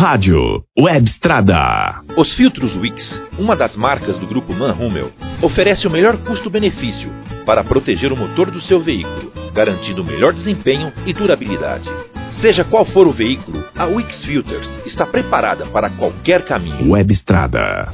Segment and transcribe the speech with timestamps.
[0.00, 2.00] Rádio Web Estrada.
[2.16, 5.10] Os filtros Wix, uma das marcas do grupo Manhummel,
[5.42, 7.12] oferece o melhor custo-benefício
[7.44, 11.86] para proteger o motor do seu veículo, garantindo melhor desempenho e durabilidade.
[12.40, 16.92] Seja qual for o veículo, a Wix Filters está preparada para qualquer caminho.
[16.92, 17.92] Web Estrada.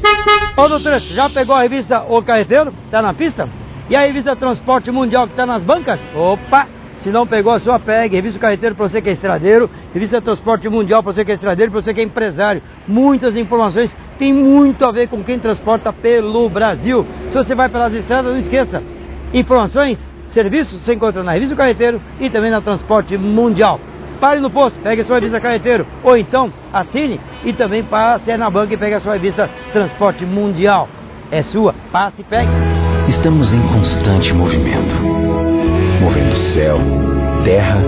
[0.56, 2.72] Ô doutor, já pegou a revista O Carreteiro?
[2.88, 3.48] Tá na pista?
[3.90, 5.98] E a revista Transporte Mundial que tá nas bancas?
[6.14, 6.75] Opa!
[7.00, 8.16] Se não pegou a sua, pegue.
[8.16, 9.70] Revista Carreteiro para você que é estradeiro.
[9.92, 12.62] Revista Transporte Mundial para você que é estradeiro, para você que é empresário.
[12.86, 17.06] Muitas informações tem muito a ver com quem transporta pelo Brasil.
[17.30, 18.82] Se você vai pelas estradas, não esqueça.
[19.32, 19.98] Informações,
[20.28, 23.78] serviços, você encontra na Revista Carreteiro e também na Transporte Mundial.
[24.20, 25.86] Pare no posto, pegue a sua revista Carreteiro.
[26.02, 30.88] Ou então, assine e também passe na banca e pegue a sua revista Transporte Mundial.
[31.30, 32.50] É sua, passe e pegue.
[33.08, 36.78] Estamos em constante movimento movendo céu,
[37.44, 37.78] terra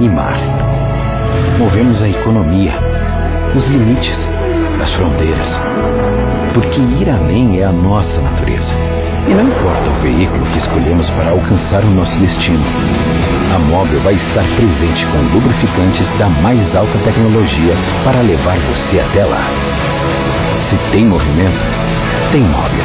[0.00, 0.38] e mar.
[1.58, 2.72] Movemos a economia,
[3.54, 4.28] os limites,
[4.82, 5.60] as fronteiras.
[6.54, 8.72] Porque ir além é a nossa natureza.
[9.28, 12.64] E não importa o veículo que escolhemos para alcançar o nosso destino.
[13.54, 19.24] A Móvel vai estar presente com lubrificantes da mais alta tecnologia para levar você até
[19.24, 19.42] lá.
[20.70, 21.66] Se tem movimento,
[22.32, 22.84] tem Móvel.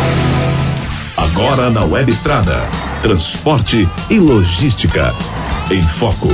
[1.17, 2.92] Agora na Web Estrada.
[3.03, 5.13] Transporte e logística.
[5.69, 6.29] Em foco.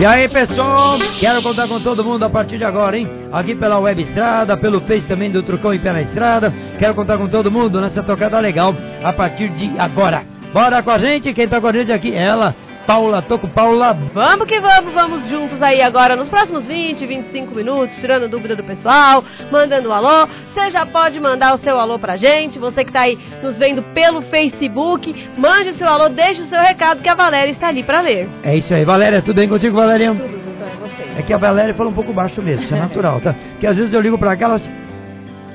[0.00, 3.08] E aí, pessoal, quero contar com todo mundo a partir de agora, hein?
[3.32, 6.52] Aqui pela Web Estrada, pelo Face também do Trucão e Pé na Estrada.
[6.80, 10.24] Quero contar com todo mundo nessa tocada legal a partir de agora.
[10.52, 12.56] Bora com a gente, quem tá com a gente aqui, ela,
[12.88, 13.92] Paula, tô com Paula.
[14.14, 18.64] Vamos que vamos, vamos juntos aí agora nos próximos 20, 25 minutos, tirando dúvida do
[18.64, 19.22] pessoal,
[19.52, 20.26] mandando um alô.
[20.54, 23.82] Você já pode mandar o seu alô pra gente, você que tá aí nos vendo
[23.92, 27.82] pelo Facebook, mande o seu alô, deixe o seu recado que a Valéria está ali
[27.82, 28.26] pra ler.
[28.42, 30.14] É isso aí, Valéria, tudo bem contigo, Valéria?
[30.14, 31.20] Tudo, doutor, é você.
[31.20, 33.34] É que a Valéria fala um pouco baixo mesmo, isso é natural, tá?
[33.50, 34.70] Porque às vezes eu ligo pra cá, ela assim,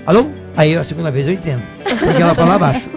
[0.05, 0.27] alô?
[0.55, 2.87] Aí a segunda vez eu entendo, porque ela fala baixo.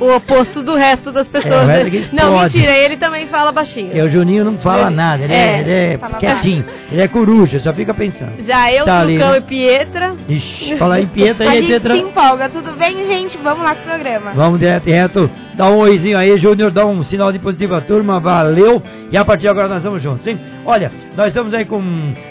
[0.00, 1.68] O oposto do resto das pessoas.
[1.68, 3.90] É, resto que não, mentira, ele também fala baixinho.
[3.96, 7.08] E o Juninho não fala Ele- nada, ele é, é, ele é quietinho, ele é
[7.08, 8.42] coruja, só fica pensando.
[8.42, 9.38] Já eu, Tá ali, Trucão né?
[9.38, 10.14] e Pietra.
[10.28, 11.94] Ixi, fala aí, Pietra, A e Pietra?
[11.94, 13.36] se empolga, tudo bem, gente?
[13.38, 14.32] Vamos lá pro programa.
[14.34, 15.30] Vamos direto, direto.
[15.54, 16.70] Dá um oizinho aí, Júnior.
[16.70, 18.18] Dá um sinal de positivo à turma.
[18.18, 18.82] Valeu.
[19.10, 20.40] E a partir de agora nós vamos juntos, hein?
[20.64, 21.82] Olha, nós estamos aí com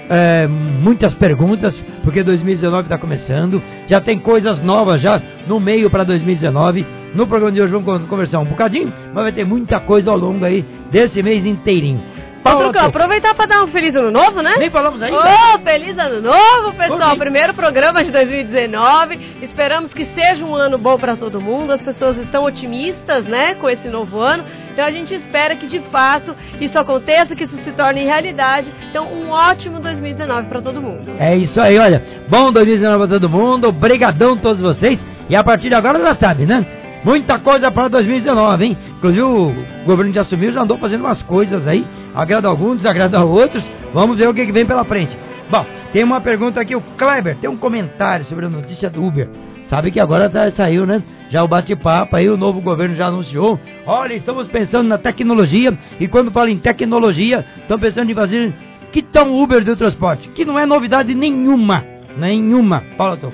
[0.09, 3.61] é, muitas perguntas, porque 2019 está começando.
[3.88, 6.83] Já tem coisas novas já no meio para 2019.
[7.13, 10.17] No programa de hoje vamos con- conversar um bocadinho, mas vai ter muita coisa ao
[10.17, 12.01] longo aí desse mês inteirinho.
[12.44, 14.55] Ô, Trucão, aproveitar para dar um feliz ano novo, né?
[14.57, 15.16] Nem falamos ainda.
[15.19, 17.16] Ô, feliz ano novo, pessoal.
[17.16, 19.19] Primeiro programa de 2019.
[19.44, 21.71] Esperamos que seja um ano bom para todo mundo.
[21.71, 24.44] As pessoas estão otimistas, né, com esse novo ano.
[24.73, 28.73] Então a gente espera que de fato isso aconteça, que isso se torne realidade.
[28.89, 31.11] Então, um ótimo 2019 para todo mundo.
[31.19, 32.03] É isso aí, olha.
[32.27, 33.67] Bom 2019 para todo mundo.
[33.67, 35.00] Obrigadão a todos vocês.
[35.29, 36.66] E a partir de agora já sabe, né?
[37.03, 38.78] Muita coisa para 2019, hein?
[38.97, 39.53] Inclusive o
[39.85, 41.85] governo já assumiu, já andou fazendo umas coisas aí.
[42.13, 43.67] Agrada alguns, desagrada outros.
[43.94, 45.17] Vamos ver o que, vem pela frente.
[45.50, 46.75] Bom, tem uma pergunta aqui.
[46.75, 49.28] O Kleber tem um comentário sobre a notícia do Uber.
[49.67, 51.01] Sabe que agora tá- saiu, né?
[51.29, 53.59] Já o bate-papo aí, o novo governo já anunciou.
[53.85, 55.75] Olha, estamos pensando na tecnologia.
[56.00, 58.53] E quando fala em tecnologia, estão pensando em fazer
[58.91, 60.28] que tal o Uber do transporte?
[60.29, 61.83] Que não é novidade nenhuma.
[62.18, 62.83] Nenhuma.
[62.97, 63.31] Fala, Tom.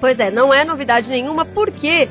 [0.00, 2.08] Pois é, não é novidade nenhuma, porque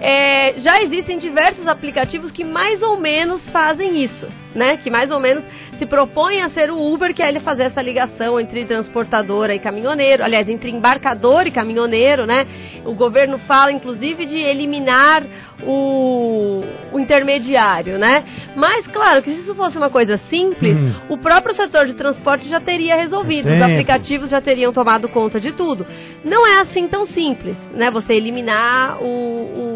[0.00, 4.76] é, já existem diversos aplicativos que mais ou menos fazem isso, né?
[4.76, 5.44] Que mais ou menos
[5.78, 9.58] se propõem a ser o Uber, que é ele fazer essa ligação entre transportadora e
[9.60, 12.46] caminhoneiro, aliás, entre embarcador e caminhoneiro, né?
[12.84, 15.24] O governo fala, inclusive, de eliminar
[15.64, 18.24] o, o intermediário, né?
[18.56, 20.94] Mas, claro, que se isso fosse uma coisa simples, Uhum.
[21.10, 23.64] o próprio setor de transporte já teria resolvido, os Tempo.
[23.64, 25.86] aplicativos já teriam tomado conta de tudo.
[26.24, 27.90] Não é assim tão simples, né?
[27.90, 29.06] Você eliminar o.
[29.06, 29.67] o...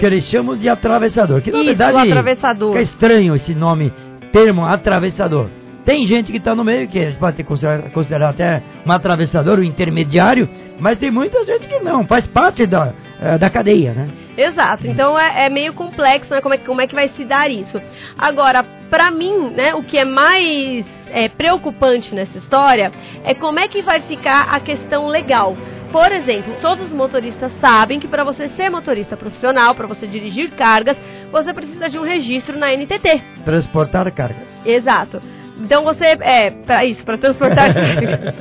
[0.00, 1.40] Que eles chamam de atravessador.
[1.42, 2.70] Que na Isso, verdade atravessador.
[2.72, 3.92] fica estranho esse nome,
[4.32, 5.48] termo atravessador.
[5.84, 8.92] Tem gente que está no meio, que a gente pode ter considerar, considerar até um
[8.92, 10.48] atravessador, um intermediário,
[10.78, 14.08] mas tem muita gente que não, faz parte da, eh, da cadeia, né?
[14.36, 14.86] Exato.
[14.86, 16.40] Então é, é meio complexo, né?
[16.42, 17.80] Como é, que- como é que vai se dar isso?
[18.16, 22.92] Agora, pra mim, né, o que é mais é, preocupante nessa história
[23.24, 25.56] é como é que vai ficar a questão legal.
[25.92, 30.50] Por exemplo, todos os motoristas sabem que para você ser motorista profissional, para você dirigir
[30.52, 30.96] cargas,
[31.32, 33.20] você precisa de um registro na NTT.
[33.44, 34.48] Transportar cargas.
[34.64, 35.20] Exato.
[35.58, 38.20] Então você é para isso, para transportar cargas.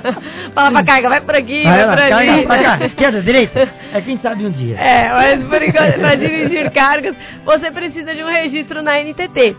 [0.54, 2.46] Fala pra carga, vai por aqui, Vai vai, por ali.
[2.46, 3.68] pra cá, esquerda, direita.
[3.92, 4.76] É quem sabe um dia.
[4.76, 9.56] É, mas por enquanto, para dirigir cargas, você precisa de um registro na NTT.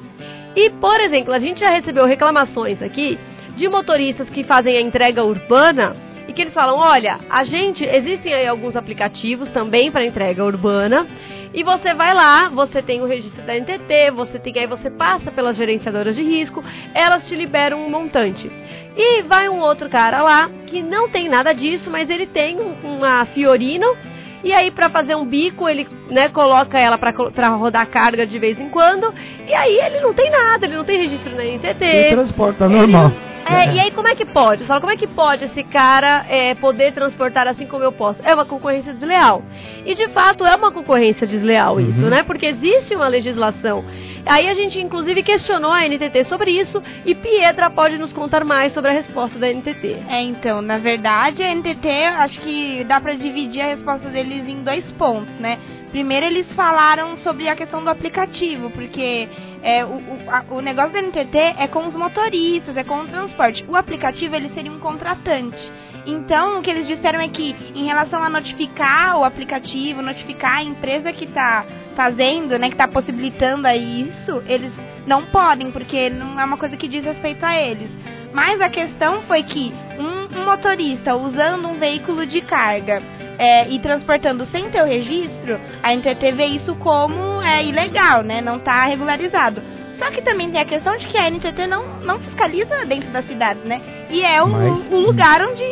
[0.56, 3.20] E, por exemplo, a gente já recebeu reclamações aqui
[3.58, 5.96] de motoristas que fazem a entrega urbana
[6.32, 11.06] e que eles falam, olha, a gente existem aí alguns aplicativos também para entrega urbana
[11.54, 15.30] e você vai lá, você tem o registro da NTT, você tem aí você passa
[15.30, 16.64] pelas gerenciadoras de risco,
[16.94, 18.50] elas te liberam um montante.
[18.96, 23.26] E vai um outro cara lá que não tem nada disso, mas ele tem uma
[23.26, 23.94] Fiorino
[24.42, 28.58] e aí para fazer um bico ele né, coloca ela para rodar carga de vez
[28.58, 29.14] em quando
[29.46, 31.84] e aí ele não tem nada, ele não tem registro na NTT.
[31.84, 33.12] Ele transporta normal.
[33.46, 34.66] É, e aí como é que pode?
[34.66, 38.22] Só como é que pode esse cara é, poder transportar assim como eu posso?
[38.24, 39.44] É uma concorrência desleal.
[39.86, 41.88] E de fato é uma concorrência desleal uhum.
[41.88, 42.24] isso, né?
[42.24, 43.84] Porque existe uma legislação.
[44.26, 48.74] Aí a gente inclusive questionou a NTT sobre isso e Pietra pode nos contar mais
[48.74, 50.04] sobre a resposta da NTT.
[50.08, 54.64] É, então, na verdade a NTT acho que dá para dividir a resposta deles em
[54.64, 55.60] dois pontos, né?
[55.92, 59.28] Primeiro eles falaram sobre a questão do aplicativo, porque
[59.64, 63.64] é, o, o, o, negócio da NTT é com os motoristas, é com o transporte.
[63.68, 65.72] O aplicativo ele seria um contratante.
[66.06, 70.64] Então o que eles disseram é que em relação a notificar o aplicativo, notificar a
[70.64, 71.66] empresa que está
[71.96, 74.72] fazendo, né, que está possibilitando isso, eles
[75.06, 77.90] não podem, porque não é uma coisa que diz respeito a eles.
[78.34, 83.04] Mas a questão foi que um, um motorista usando um veículo de carga
[83.42, 88.40] é, e transportando sem ter o registro, a NTT vê isso como é, ilegal, né?
[88.40, 89.64] Não está regularizado.
[89.94, 93.24] Só que também tem a questão de que a NTT não, não fiscaliza dentro da
[93.24, 93.82] cidade, né?
[94.12, 94.88] E é o, Mas...
[94.92, 95.64] lugar onde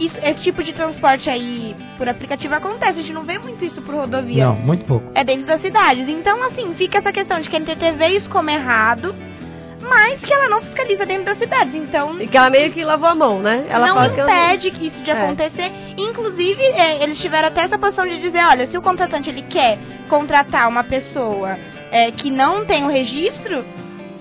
[0.00, 2.98] isso, esse tipo de transporte aí por aplicativo acontece.
[2.98, 4.46] A gente não vê muito isso por rodovia.
[4.46, 5.08] Não, muito pouco.
[5.14, 6.08] É dentro das cidades.
[6.08, 9.14] Então, assim, fica essa questão de que a NTT vê isso como errado
[9.92, 11.74] mas que ela não fiscaliza dentro das cidades.
[11.74, 12.20] Então.
[12.20, 13.66] E que ela meio que lavou a mão, né?
[13.68, 15.14] Ela não impede que isso de é.
[15.14, 15.70] acontecer.
[15.98, 19.78] Inclusive, é, eles tiveram até essa posição de dizer, olha, se o contratante ele quer
[20.08, 21.58] contratar uma pessoa
[21.90, 23.64] é, que não tem o registro,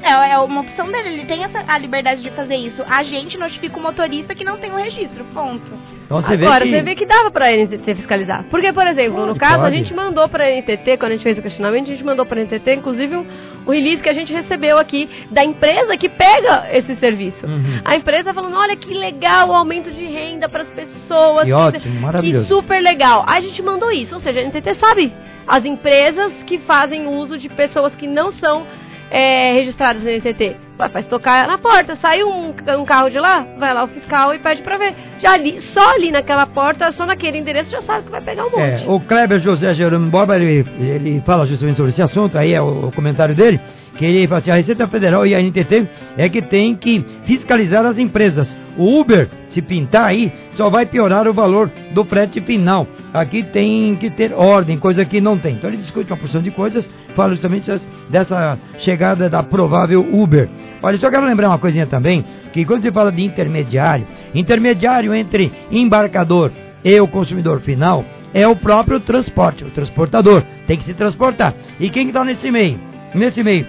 [0.03, 2.83] é, é uma opção dele, ele tem essa, a liberdade de fazer isso.
[2.87, 5.71] A gente notifica o motorista que não tem o registro, ponto.
[6.05, 6.75] Então você Agora, vê que...
[6.75, 8.45] você vê que dava pra NTT fiscalizar.
[8.49, 9.73] Porque, por exemplo, pode, no caso, pode.
[9.73, 12.41] a gente mandou pra NTT, quando a gente fez o questionamento, a gente mandou pra
[12.41, 13.25] NTT, inclusive, um,
[13.65, 17.45] um release que a gente recebeu aqui da empresa que pega esse serviço.
[17.45, 17.81] Uhum.
[17.83, 21.43] A empresa falando, olha que legal o aumento de renda para as pessoas.
[21.43, 22.43] Que, que ótimo, maravilhoso.
[22.43, 23.23] Que super legal.
[23.27, 25.13] A gente mandou isso, ou seja, a NTT sabe
[25.47, 28.65] as empresas que fazem uso de pessoas que não são
[29.09, 30.55] é, registradas na NTT.
[30.81, 34.33] Vai, faz tocar na porta, sai um, um, carro de lá, vai lá o fiscal
[34.33, 34.95] e pede pra ver.
[35.19, 38.59] Já ali, só ali naquela porta, só naquele endereço, já sabe que vai pegar um
[38.59, 38.87] é, monte.
[38.87, 42.59] É, o Kleber José Jerônimo Borba, ele, ele fala justamente sobre esse assunto, aí é
[42.59, 43.61] o, o comentário dele,
[43.95, 45.87] que ele fala assim, a Receita Federal e a NTT
[46.17, 48.55] é que tem que fiscalizar as empresas.
[48.75, 52.87] O Uber, se pintar aí, só vai piorar o valor do frete final.
[53.13, 55.53] Aqui tem que ter ordem, coisa que não tem.
[55.53, 57.71] Então ele discute uma porção de coisas, fala justamente
[58.09, 60.49] dessa chegada da provável Uber.
[60.81, 65.51] Olha, só quero lembrar uma coisinha também, que quando se fala de intermediário, intermediário entre
[65.71, 66.51] embarcador
[66.83, 68.03] e o consumidor final,
[68.33, 71.53] é o próprio transporte, o transportador, tem que se transportar.
[71.79, 72.79] E quem está nesse meio?
[73.13, 73.67] Nesse meio,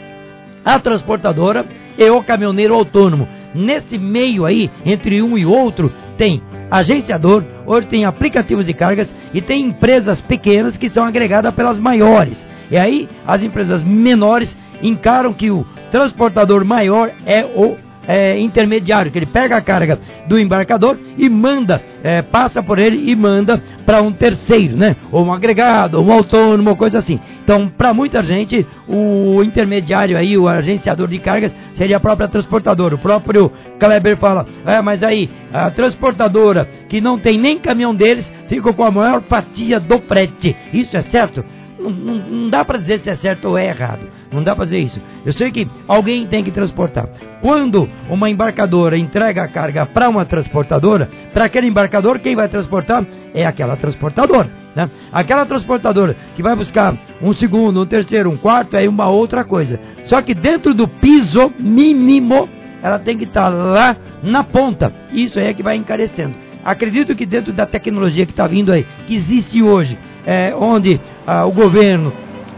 [0.65, 1.67] a transportadora
[1.99, 3.29] e o caminhoneiro autônomo.
[3.55, 6.41] Nesse meio aí, entre um e outro, tem
[6.71, 12.52] agenciador, hoje tem aplicativos de cargas e tem empresas pequenas que são agregadas pelas maiores.
[12.73, 17.77] E aí as empresas menores encaram que o transportador maior é o
[18.09, 23.11] é, intermediário, que ele pega a carga do embarcador e manda, é, passa por ele
[23.11, 24.97] e manda para um terceiro, né?
[25.11, 27.21] Ou um agregado, ou um autônomo, coisa assim.
[27.45, 32.95] Então, para muita gente, o intermediário aí, o agenciador de cargas, seria a própria transportadora.
[32.95, 38.31] O próprio Kleber fala, é, mas aí, a transportadora que não tem nem caminhão deles,
[38.49, 40.57] fica com a maior fatia do frete.
[40.73, 41.45] Isso é certo?
[41.83, 44.07] Não, não, dá para dizer se é certo ou é errado.
[44.31, 45.01] Não dá para fazer isso.
[45.25, 47.09] Eu sei que alguém tem que transportar.
[47.41, 53.05] Quando uma embarcadora entrega a carga para uma transportadora, para aquele embarcador, quem vai transportar
[53.35, 54.49] é aquela transportadora.
[54.75, 54.89] Né?
[55.13, 59.79] Aquela transportadora que vai buscar um segundo, um terceiro, um quarto, é uma outra coisa.
[60.07, 62.49] Só que dentro do piso mínimo,
[62.83, 64.93] ela tem que estar tá lá na ponta.
[65.13, 66.35] Isso aí é que vai encarecendo.
[66.65, 71.45] Acredito que dentro da tecnologia que está vindo aí, que existe hoje, é, onde ah,
[71.45, 72.13] o governo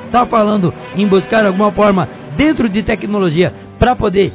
[0.07, 4.33] está falando em buscar alguma forma dentro de tecnologia para poder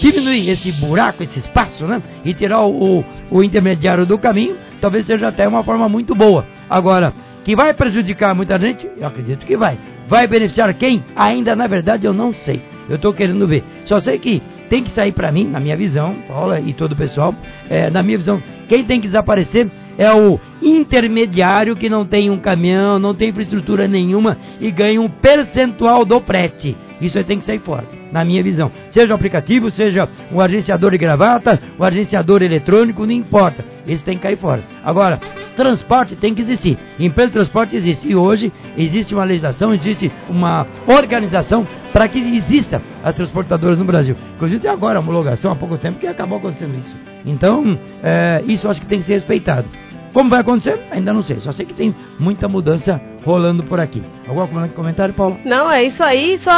[0.00, 2.02] diminuir esse buraco, esse espaço, né?
[2.24, 6.46] E tirar o, o, o, intermediário do caminho, talvez seja até uma forma muito boa.
[6.68, 7.12] Agora,
[7.44, 9.78] que vai prejudicar muita gente, eu acredito que vai.
[10.06, 11.04] Vai beneficiar quem?
[11.14, 12.62] Ainda na verdade eu não sei.
[12.88, 13.64] Eu estou querendo ver.
[13.84, 16.96] Só sei que tem que sair para mim, na minha visão, Paula e todo o
[16.96, 17.34] pessoal,
[17.68, 22.38] é, na minha visão, quem tem que desaparecer é o intermediário que não tem um
[22.38, 26.76] caminhão, não tem infraestrutura nenhuma e ganha um percentual do frete.
[27.00, 28.70] Isso aí tem que sair fora, na minha visão.
[28.90, 33.64] Seja o aplicativo, seja o agenciador de gravata, o agenciador eletrônico, não importa.
[33.86, 34.62] Isso tem que cair fora.
[34.84, 35.18] Agora,
[35.56, 36.78] transporte tem que existir.
[36.98, 38.08] Empresa de transporte existe.
[38.08, 44.16] E hoje existe uma legislação, existe uma organização para que exista as transportadoras no Brasil.
[44.36, 46.94] Inclusive tem agora a homologação há pouco tempo que acabou acontecendo isso.
[47.24, 49.66] Então, é, isso acho que tem que ser respeitado.
[50.12, 50.80] Como vai acontecer?
[50.90, 51.40] Ainda não sei.
[51.40, 54.02] Só sei que tem muita mudança rolando por aqui.
[54.26, 55.38] Algum comentário, Paulo?
[55.44, 56.38] Não, é isso aí.
[56.38, 56.52] Só,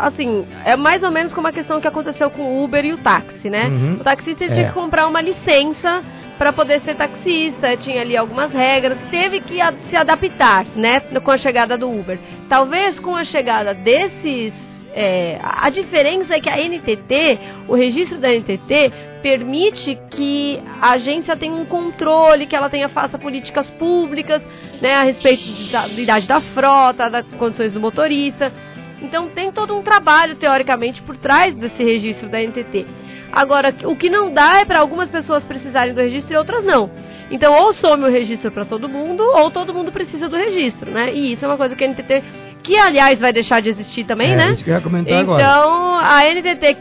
[0.00, 2.98] assim, é mais ou menos como a questão que aconteceu com o Uber e o
[2.98, 3.66] táxi, né?
[3.66, 3.94] Uhum.
[3.94, 4.48] O taxista É.
[4.48, 6.02] tinha que comprar uma licença
[6.38, 11.36] para poder ser taxista, tinha ali algumas regras, teve que se adaptar, né, com a
[11.36, 12.18] chegada do Uber.
[12.48, 14.52] Talvez com a chegada desses,
[14.92, 18.92] é, a diferença é que a NTT, o registro da NTT
[19.24, 24.42] permite que a agência tenha um controle, que ela tenha faça políticas públicas,
[24.82, 28.52] né, a respeito da, da idade da frota, das condições do motorista.
[29.00, 32.84] Então tem todo um trabalho teoricamente por trás desse registro da NTT.
[33.32, 36.90] Agora, o que não dá é para algumas pessoas precisarem do registro e outras não.
[37.30, 41.10] Então, ou some o registro para todo mundo, ou todo mundo precisa do registro, né?
[41.14, 42.22] E isso é uma coisa que a NTT,
[42.62, 44.52] que aliás vai deixar de existir também, é, né?
[44.52, 46.06] Isso que eu ia comentar Então, agora.
[46.06, 46.76] a NTT,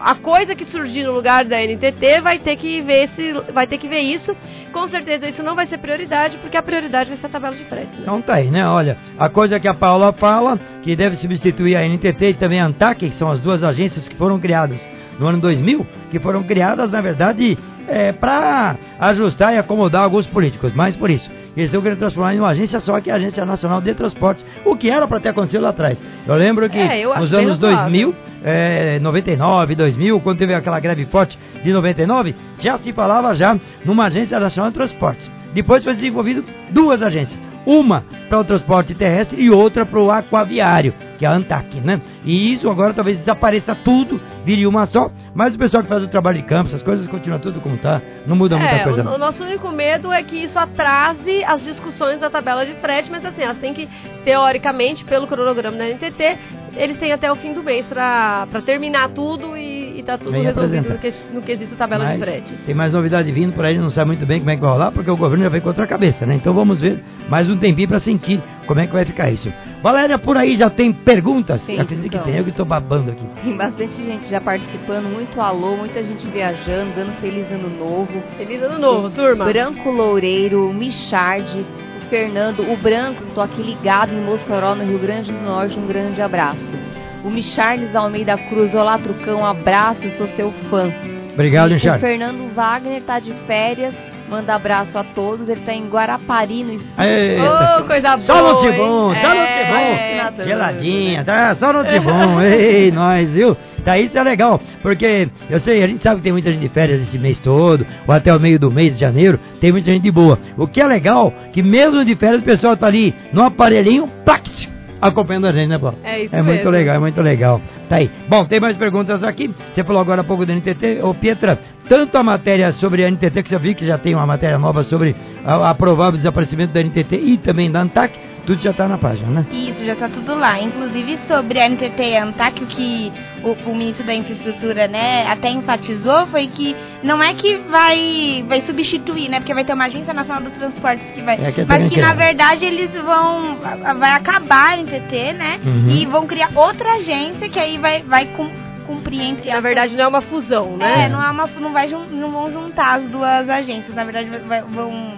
[0.00, 3.78] a coisa que surgir no lugar da NTT vai ter que ver se, vai ter
[3.78, 4.36] que ver isso.
[4.72, 7.64] Com certeza isso não vai ser prioridade, porque a prioridade vai ser a tabela de
[7.64, 7.90] frete.
[7.92, 8.02] né?
[8.02, 8.66] Então tá aí, né?
[8.66, 12.66] Olha, a coisa que a Paula fala, que deve substituir a NTT e também a
[12.66, 14.88] ANTAC, que são as duas agências que foram criadas
[15.18, 20.72] no ano 2000, que foram criadas, na verdade, é, para ajustar e acomodar alguns políticos,
[20.72, 21.28] mais por isso.
[21.60, 24.46] Eles estão querendo transformar em uma agência só, que é a Agência Nacional de Transportes,
[24.64, 25.98] o que era para ter acontecido lá atrás.
[26.26, 28.12] Eu lembro que É, eu nos anos razoável.
[28.12, 33.58] 2000, é, 99, 2000, quando teve aquela greve forte de 99, já se falava já
[33.84, 35.30] numa Agência Nacional de Transportes.
[35.52, 37.38] Depois foi desenvolvido duas agências.
[37.66, 42.00] Uma para o transporte terrestre e outra para o aquaviário, que é a ANTAC, né?
[42.24, 46.08] E isso agora talvez desapareça tudo, vire uma só, mas o pessoal que faz o
[46.08, 49.14] trabalho de campo, essas coisas continua tudo como tá, não muda muita É, coisa o,
[49.14, 53.24] o nosso único medo é que isso atrase as discussões da tabela de frete, mas
[53.24, 53.88] assim, elas têm que,
[54.24, 56.38] teoricamente, pelo cronograma da NTT,
[56.76, 59.79] eles têm até o fim do mês pra terminar tudo e,
[60.14, 62.54] e tá tudo Bem resolvido no, que, no quesito tabela Mas de frete.
[62.66, 64.92] Tem mais novidade vindo por aí, não sabe muito bem como é que vai rolar,
[64.92, 66.34] porque o governo já veio contra a cabeça, né?
[66.34, 69.52] Então vamos ver mais um tempinho para sentir como é que vai ficar isso.
[69.82, 71.62] Valéria, por aí já tem perguntas?
[71.62, 72.20] Tem, Acredito então.
[72.20, 73.24] que tem, eu que estou babando aqui.
[73.42, 78.22] Tem bastante gente já participando, muito alô, muita gente viajando, dando feliz ano novo.
[78.36, 79.44] Feliz ano novo, turma.
[79.44, 81.66] Branco Loureiro, o Micharde,
[82.00, 85.86] o Fernando, o Branco, tô aqui ligado em Mossoró, no Rio Grande do Norte, um
[85.86, 86.89] grande abraço.
[87.24, 90.92] O Micharles Almeida Cruz, olá Trucão, abraço, sou seu fã.
[91.34, 91.98] Obrigado, E o.
[91.98, 93.94] Fernando Wagner tá de férias,
[94.28, 98.18] manda abraço a todos, ele tá em Guarapari, no Espírito Ô, coisa boa.
[98.18, 98.58] Só no?
[98.60, 100.44] Tibum, só no É, Tibum.
[100.44, 101.54] Geladinha, tá?
[101.56, 102.40] Só no Tibum.
[102.40, 103.56] Ei, nós, viu?
[103.84, 106.68] Daí isso é legal, porque eu sei, a gente sabe que tem muita gente de
[106.68, 110.02] férias esse mês todo, ou até o meio do mês de janeiro, tem muita gente
[110.02, 110.38] de boa.
[110.56, 114.68] O que é legal, que mesmo de férias o pessoal tá ali no aparelhinho, plact,
[115.00, 115.96] acompanhando a gente, né, Paulo?
[116.02, 116.70] É isso É muito mesmo.
[116.70, 117.60] legal, é muito legal.
[117.88, 118.10] Tá aí.
[118.28, 119.50] Bom, tem mais perguntas aqui.
[119.72, 121.00] Você falou agora há pouco da NTT.
[121.02, 121.58] Ô, Pietra,
[121.90, 124.84] tanto a matéria sobre a NTT, que você viu que já tem uma matéria nova
[124.84, 128.16] sobre a, a provável desaparecimento da NTT e também da ANTAC,
[128.46, 129.46] tudo já tá na página, né?
[129.50, 130.60] Isso, já tá tudo lá.
[130.60, 135.26] Inclusive sobre a NTT e a ANTAC, o que o, o ministro da Infraestrutura, né,
[135.28, 139.86] até enfatizou foi que não é que vai, vai substituir, né, porque vai ter uma
[139.86, 141.44] agência nacional dos transportes que vai...
[141.44, 143.56] É que é mas que que na verdade eles vão...
[143.98, 145.88] vai acabar a NTT, né, Uhum.
[145.90, 150.04] e vão criar outra agência que aí vai, vai cum- cumprir entre Na verdade, não
[150.04, 151.04] é uma fusão, né?
[151.04, 154.62] É, não, é uma, não, vai, não vão juntar as duas agências, na verdade vai-
[154.62, 155.12] vão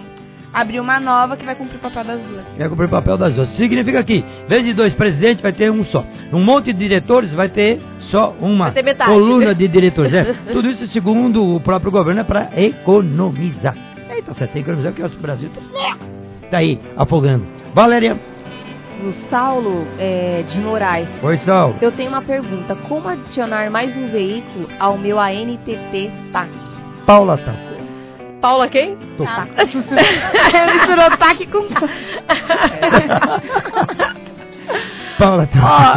[0.53, 2.43] abrir uma nova que vai cumprir o papel das duas.
[2.57, 3.49] Vai cumprir o papel das duas.
[3.49, 6.05] Significa que, em vez de dois presidentes, vai ter um só.
[6.31, 9.09] Um monte de diretores vai ter só uma ter metade.
[9.09, 10.13] coluna de diretores.
[10.13, 10.33] É.
[10.53, 13.75] Tudo isso, segundo o próprio governo, é para economizar.
[14.09, 15.97] Eita, você tem que economizar, porque o Brasil tá,
[16.51, 17.47] tá aí afogando.
[17.73, 18.19] Valéria,
[19.03, 21.09] O Saulo é, de Moraes.
[21.21, 21.75] oi, Sal.
[21.81, 22.73] Eu tenho uma pergunta.
[22.87, 26.47] Como adicionar mais um veículo ao meu ANTT TAC?
[27.05, 27.53] Paula tá.
[28.39, 28.95] Paula quem?
[29.17, 29.45] Tá.
[30.73, 31.63] Misturou taque com...
[35.19, 35.59] Paula tá.
[35.59, 35.95] Ó,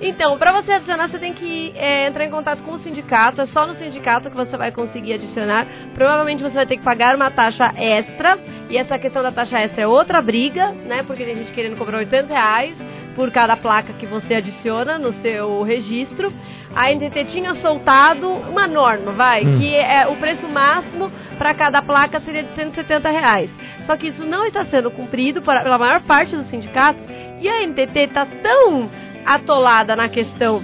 [0.00, 3.40] então, para você adicionar, você tem que é, entrar em contato com o sindicato.
[3.40, 5.66] É só no sindicato que você vai conseguir adicionar.
[5.94, 8.38] Provavelmente você vai ter que pagar uma taxa extra.
[8.68, 11.02] E essa questão da taxa extra é outra briga, né?
[11.02, 12.76] Porque tem gente querendo cobrar 800 reais
[13.14, 16.32] por cada placa que você adiciona no seu registro.
[16.74, 19.58] A NTT tinha soltado uma norma, vai, Hum.
[19.58, 23.50] que é o preço máximo para cada placa seria de 170 reais.
[23.84, 27.00] Só que isso não está sendo cumprido pela maior parte dos sindicatos
[27.40, 28.90] e a NTT está tão
[29.26, 30.62] atolada na questão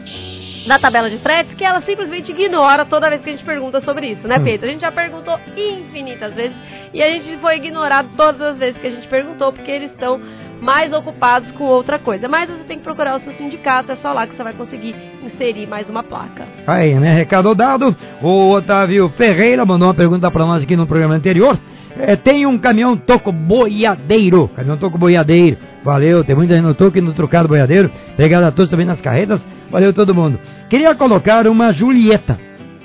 [0.66, 4.07] da tabela de fretes que ela simplesmente ignora toda vez que a gente pergunta sobre
[4.07, 4.45] isso, né, Hum.
[4.45, 4.66] Pedro?
[4.69, 6.57] A gente já perguntou infinitas vezes
[6.95, 10.21] e a gente foi ignorado todas as vezes que a gente perguntou porque eles estão
[10.61, 12.28] mais ocupados com outra coisa.
[12.28, 14.95] Mas você tem que procurar o seu sindicato, é só lá que você vai conseguir
[15.25, 16.45] inserir mais uma placa.
[16.69, 17.12] Aí, né?
[17.12, 17.97] Recado dado.
[18.23, 21.59] O Otávio Ferreira mandou uma pergunta pra nós aqui no programa anterior.
[21.99, 24.49] É, tem um caminhão toco boiadeiro.
[24.54, 25.59] Caminhão toco boiadeiro.
[25.84, 27.90] Valeu, tem muita gente no toco e no trocado boiadeiro.
[28.14, 29.40] Obrigado a todos também nas carretas.
[29.70, 30.38] Valeu todo mundo.
[30.68, 32.38] Queria colocar uma Julieta.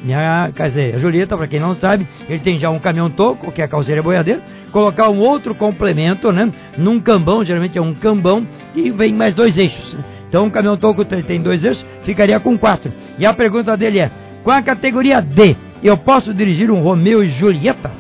[0.03, 3.51] Minha, quer dizer, a Julieta, pra quem não sabe, ele tem já um caminhão toco,
[3.51, 6.51] que é a calceira boiadeiro, colocar um outro complemento, né?
[6.77, 9.97] Num cambão, geralmente é um cambão, e vem mais dois eixos.
[10.29, 12.91] Então um caminhão toco tem, dois eixos, ficaria com quatro.
[13.17, 14.11] E a pergunta dele é,
[14.43, 17.91] com a categoria D, eu posso dirigir um Romeo e Julieta?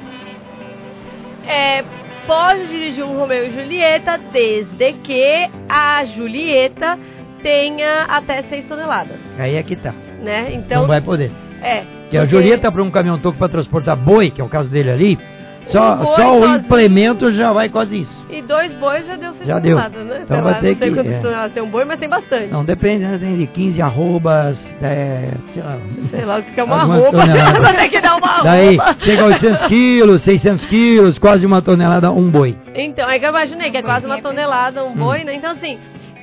[1.45, 1.83] É,
[2.27, 6.99] pode dirigir um Romeu e Julieta desde que a Julieta
[7.41, 9.93] tenha até 6 toneladas, Aí é que tá.
[10.21, 10.51] né?
[10.53, 11.31] Então, não vai poder.
[11.63, 11.83] é.
[12.09, 14.89] Que a Julieta para um caminhão toco para transportar boi, que é o caso dele
[14.91, 15.19] ali,
[15.67, 18.25] só, Um só o implemento já vai quase isso.
[18.29, 19.77] E dois bois já deu 6 Já deu.
[19.77, 19.89] né?
[20.23, 21.19] Então Sei vai lá, ter não sei que- quantas é.
[21.19, 22.47] toneladas tem um boi, mas tem bastante.
[22.51, 23.17] Não, depende, né?
[23.19, 25.77] Tem de 15 arrobas, é, sei lá.
[26.09, 27.75] Sei lá o que é uma toneladas.
[27.77, 28.95] tem que dar uma Daí roupa.
[28.99, 32.57] chega a 800 quilos, 600 quilos, quase uma tonelada um boi.
[32.75, 34.95] Então, é que eu imaginei que é quase uma tonelada um Hum.
[34.95, 35.33] boi, né?
[35.33, 35.77] Então, assim,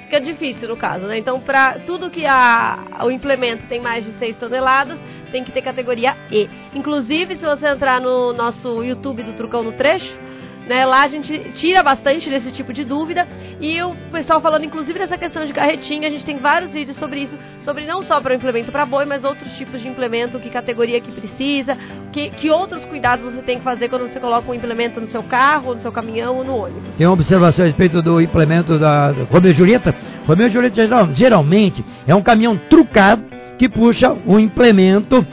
[0.05, 1.19] fica difícil no caso, né?
[1.19, 4.99] Então, pra tudo que a, o implemento tem mais de 6 toneladas,
[5.33, 6.49] tem que ter categoria E.
[6.75, 10.17] Inclusive, se você entrar no nosso YouTube do Trucão no Trecho,
[10.67, 13.27] né, lá a gente tira bastante desse tipo de dúvida
[13.61, 17.21] e o pessoal falando inclusive dessa questão de carretinha, a gente tem vários vídeos sobre
[17.21, 20.51] isso, sobre não só para o implemento para boi, mas outros tipos de implemento, que
[20.51, 21.77] categoria que precisa,
[22.13, 25.23] que, que outros cuidados você tem que fazer quando você coloca um implemento no seu
[25.23, 26.97] carro, no seu caminhão ou no ônibus.
[26.97, 29.95] Tem uma observação a respeito do implemento da Romeo Julieta.
[30.27, 35.25] Romeo Julieta geral- geralmente é um caminhão trucado que puxa um implemento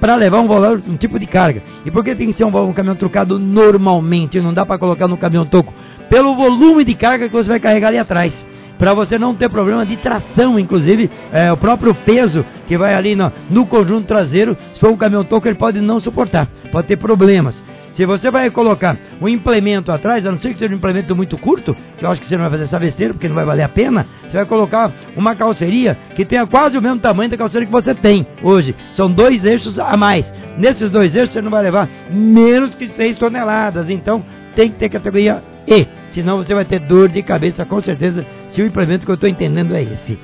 [0.00, 0.48] para levar um
[0.88, 1.62] um tipo de carga.
[1.84, 4.40] E por que tem que ser um, um caminhão trucado normalmente?
[4.40, 5.72] Não dá para colocar no caminhão toco?
[6.08, 8.32] Pelo volume de carga que você vai carregar ali atrás.
[8.78, 13.16] Para você não ter problema de tração, inclusive é, o próprio peso que vai ali
[13.16, 16.96] no, no conjunto traseiro, se for um caminhão toco, ele pode não suportar, pode ter
[16.96, 17.62] problemas.
[17.98, 21.36] Se você vai colocar um implemento atrás, a não ser que seja um implemento muito
[21.36, 23.64] curto, que eu acho que você não vai fazer essa besteira, porque não vai valer
[23.64, 27.66] a pena, você vai colocar uma calceria que tenha quase o mesmo tamanho da calceira
[27.66, 28.72] que você tem hoje.
[28.94, 30.32] São dois eixos a mais.
[30.56, 33.90] Nesses dois eixos você não vai levar menos que 6 toneladas.
[33.90, 35.84] Então tem que ter categoria E.
[36.12, 39.28] Senão você vai ter dor de cabeça, com certeza, se o implemento que eu estou
[39.28, 40.16] entendendo é esse.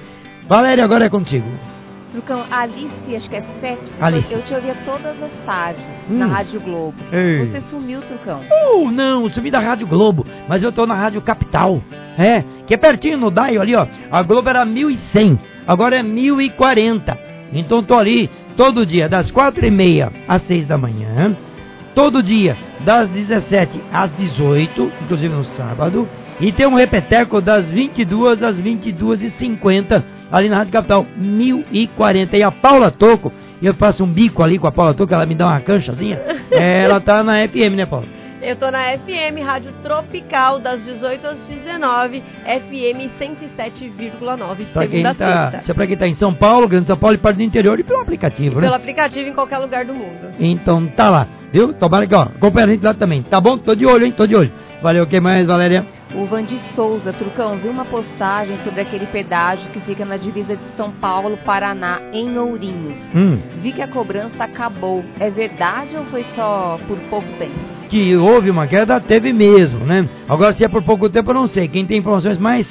[0.49, 1.49] Valéria, agora é contigo.
[2.15, 3.93] Trucão, Alice, acho que é sete.
[4.01, 4.33] Alice.
[4.33, 6.19] Eu te ouvia todas as tardes Hum.
[6.19, 6.95] na Rádio Globo.
[7.13, 7.47] Ei.
[7.47, 8.41] Você sumiu, Trucão.
[8.73, 11.83] Uh, não, subi da Rádio Globo, mas eu tô na Rádio Capital.
[12.17, 13.89] É, que é pertinho no Daio ali, ó.
[14.13, 17.19] A Globo era 1100, agora é 1040.
[17.53, 21.37] Então tô ali todo dia, das quatro e meia às seis da manhã.
[21.97, 26.09] Todo dia, das 17 às 18, inclusive no sábado.
[26.41, 32.37] E tem um repeteco das 22 às 22 e 50 ali na Rádio Capital, 1040.
[32.37, 33.33] E a Paula Toco,
[33.63, 36.21] e eu faço um bico ali com a Paula Toco, ela me dá uma canchazinha.
[36.51, 38.07] Ela tá na FM, né, Paula?
[38.43, 45.15] Eu tô na FM, Rádio Tropical, das 18 às 19, FM 107,9, Pra quem tá,
[45.15, 45.63] sexta.
[45.63, 47.81] se é pra quem tá em São Paulo, Grande São Paulo e parte do interior
[47.81, 48.77] e pelo aplicativo, Pelo né?
[48.77, 50.35] aplicativo em qualquer lugar do mundo.
[50.39, 51.73] Então tá lá, viu?
[51.73, 53.23] Tomara que, ó, acompanha a gente lá também.
[53.23, 53.57] Tá bom?
[53.57, 54.13] Tô de olho, hein?
[54.15, 54.53] Tô de olho.
[54.85, 55.87] Valeu, o que mais, Valéria?
[56.15, 60.77] O Vandi Souza, Trucão, viu uma postagem sobre aquele pedágio que fica na divisa de
[60.77, 62.99] São Paulo, Paraná, em Ourinhos.
[63.15, 65.03] Hum, Vi que a cobrança acabou.
[65.19, 67.55] É verdade ou foi só por pouco tempo?
[67.89, 70.07] que houve uma queda, teve mesmo, né?
[70.29, 71.67] Agora, se é por pouco tempo, eu não sei.
[71.67, 72.67] Quem tem informações mais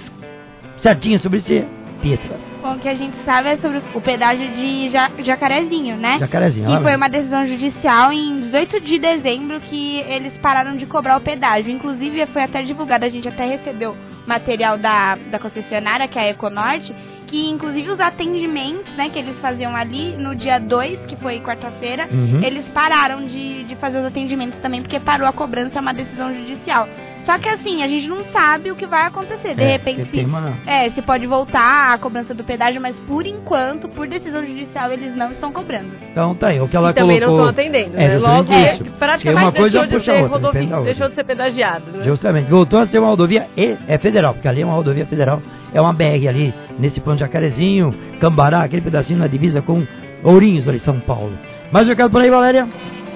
[0.77, 1.65] certinhas sobre isso é
[1.99, 2.52] Pietro.
[2.63, 6.17] O que a gente sabe é sobre o pedágio de Ja- Jacarezinho, né?
[6.19, 11.17] Jacarezinho, Que foi uma decisão judicial em 18 de dezembro que eles pararam de cobrar
[11.17, 11.69] o pedágio.
[11.71, 16.29] Inclusive, foi até divulgado, a gente até recebeu material da, da concessionária, que é a
[16.29, 16.95] Econorte,
[17.27, 22.07] que inclusive os atendimentos, né, que eles faziam ali no dia 2, que foi quarta-feira,
[22.09, 22.41] Uhum.
[22.41, 26.33] eles pararam de, de fazer os atendimentos também, porque parou a cobrança, é uma decisão
[26.33, 26.87] judicial.
[27.25, 29.55] Só que assim, a gente não sabe o que vai acontecer.
[29.55, 33.25] De É, repente, se, uma- é, se pode voltar a cobrança do pedágio, mas por
[33.25, 35.89] enquanto, por decisão judicial, eles não estão cobrando.
[36.11, 37.43] Então tá aí, o que ela e também colocou...
[37.45, 38.17] não estão atendendo, É, né?
[38.17, 40.91] Logo, é, praticamente uma coisa deixou, de ser outra, rodovi- depende da outra.
[40.93, 42.05] deixou de ser pedagiado, né?
[42.05, 45.41] Justamente, voltou a ser uma rodovia e é federal, porque ali é uma rodovia federal,
[45.73, 49.85] é uma BR ali, nesse ponto de Jacarezinho, Cambará, aquele pedacinho na divisa com
[50.23, 51.33] Ourinhos ali, São Paulo.
[51.71, 52.67] Mais um recado por aí, Valéria?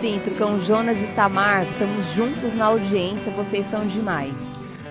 [0.02, 4.32] Sim, Trucão, Jonas e Tamar, estamos juntos na audiência, vocês são demais.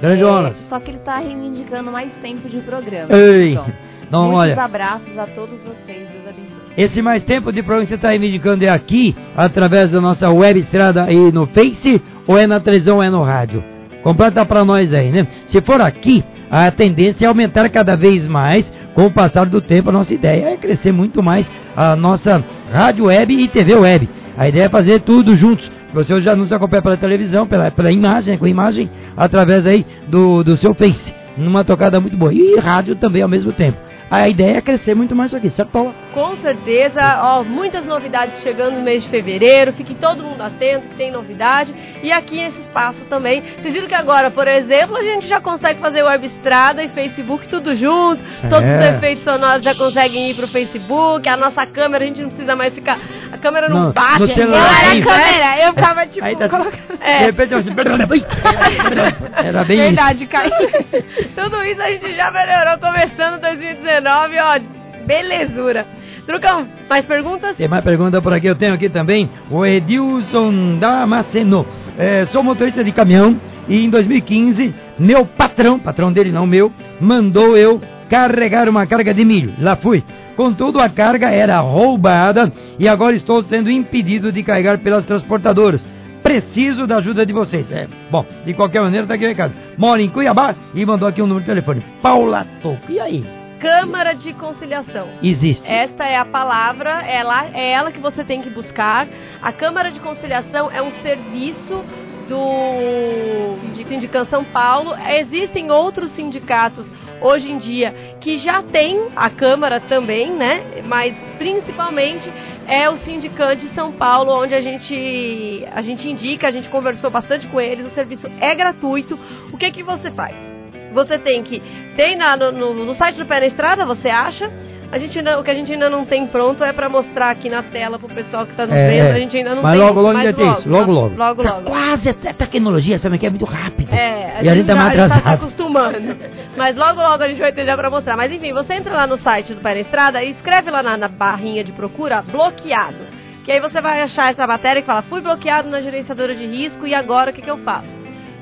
[0.00, 0.56] Grande É, Jonas.
[0.68, 3.12] Só que ele tá reivindicando mais tempo de programa.
[3.14, 3.52] Ei.
[3.52, 6.08] Então, Muitos olha, abraços a todos vocês.
[6.08, 6.72] Deus abençoe.
[6.76, 10.60] esse mais tempo de programa que você está reivindicando é aqui, através da nossa web
[10.60, 13.62] estrada aí no Face, ou é na televisão ou é no rádio?
[14.02, 15.26] Completa para nós aí, né?
[15.46, 19.88] Se for aqui, a tendência é aumentar cada vez mais com o passar do tempo.
[19.88, 24.08] A nossa ideia é crescer muito mais a nossa rádio web e TV web.
[24.36, 25.70] A ideia é fazer tudo juntos.
[25.94, 30.44] Você hoje já nos acompanha pela televisão, pela, pela imagem, com imagem, através aí do,
[30.44, 31.14] do seu Face.
[31.36, 32.32] Numa tocada muito boa.
[32.32, 33.78] E rádio também ao mesmo tempo.
[34.08, 35.92] A ideia é crescer muito mais isso aqui, certo, Paula?
[36.14, 39.72] Com certeza, ó, muitas novidades chegando no mês de fevereiro.
[39.72, 41.74] Fique todo mundo atento que tem novidade.
[42.02, 43.42] E aqui esse espaço também.
[43.60, 47.48] Vocês viram que agora, por exemplo, a gente já consegue fazer web estrada e Facebook
[47.48, 48.22] tudo junto.
[48.48, 48.78] Todos É.
[48.78, 51.28] os efeitos sonoros já conseguem ir pro Facebook.
[51.28, 52.98] A nossa câmera, a gente não precisa mais ficar.
[53.32, 54.20] A câmera não, Não, bate.
[54.20, 56.24] no Eu celular era a câmera, eu ficava tipo.
[56.24, 57.18] Aí tá- colocando- É.
[57.18, 57.74] De repente eu assim,
[59.44, 59.86] Era bem isso.
[59.86, 60.52] Verdade, caiu.
[61.34, 65.06] Tudo isso a gente já melhorou começando 2019, ó.
[65.06, 65.86] Belezura.
[66.26, 67.56] Trucão, mais perguntas?
[67.56, 71.64] Tem mais pergunta por aqui, eu tenho aqui também o Edilson Damasceno.
[71.96, 77.56] É, sou motorista de caminhão e em 2015, meu patrão, patrão dele não meu, mandou
[77.56, 79.54] eu carregar uma carga de milho.
[79.60, 80.02] Lá fui.
[80.36, 85.86] Contudo, a carga era roubada e agora estou sendo impedido de carregar pelas transportadoras.
[86.22, 87.70] Preciso da ajuda de vocês.
[87.70, 89.54] É, bom, de qualquer maneira, tá aqui o recado.
[89.78, 91.84] Mora em Cuiabá e mandou aqui um número de telefone.
[92.02, 92.90] Paula Toco.
[92.90, 93.35] E aí?
[93.60, 95.08] Câmara de conciliação.
[95.22, 95.70] Existe.
[95.70, 99.08] Esta é a palavra, ela, é ela que você tem que buscar.
[99.40, 101.84] A Câmara de Conciliação é um serviço
[102.28, 104.94] do de Sindicato São Paulo.
[105.18, 106.86] Existem outros sindicatos
[107.20, 110.82] hoje em dia que já tem a Câmara também, né?
[110.84, 112.30] Mas principalmente
[112.66, 117.10] é o Sindicante de São Paulo, onde a gente a gente indica, a gente conversou
[117.10, 117.86] bastante com eles.
[117.86, 119.18] O serviço é gratuito.
[119.52, 120.55] O que que você faz?
[120.96, 121.62] Você tem que
[121.96, 124.50] tem na- no, no- no site do Pé na Estrada, você acha?
[124.90, 127.50] A gente ainda- o que a gente ainda não tem pronto é para mostrar aqui
[127.50, 129.16] na tela pro pessoal que está nos É, vendo.
[129.16, 129.80] A gente ainda não mas tem.
[129.86, 131.16] logo, logo mas ainda tem isso, logo, logo.
[131.16, 131.64] Logo, Tá logo.
[131.64, 133.92] quase a tecnologia, sabe que é muito rápido.
[133.92, 136.16] É, a e a gente gente tá tá se acostumando.
[136.56, 138.16] Mas logo, logo a gente vai ter já pra mostrar.
[138.16, 140.96] Mas enfim, você entra lá no site do Pé na Estrada e escreve lá na,
[140.96, 142.96] na barrinha de procura bloqueado.
[143.44, 146.86] Que aí você vai achar essa matéria que fala, fui bloqueado na gerenciadora de risco
[146.86, 147.88] e agora o que, que eu faço?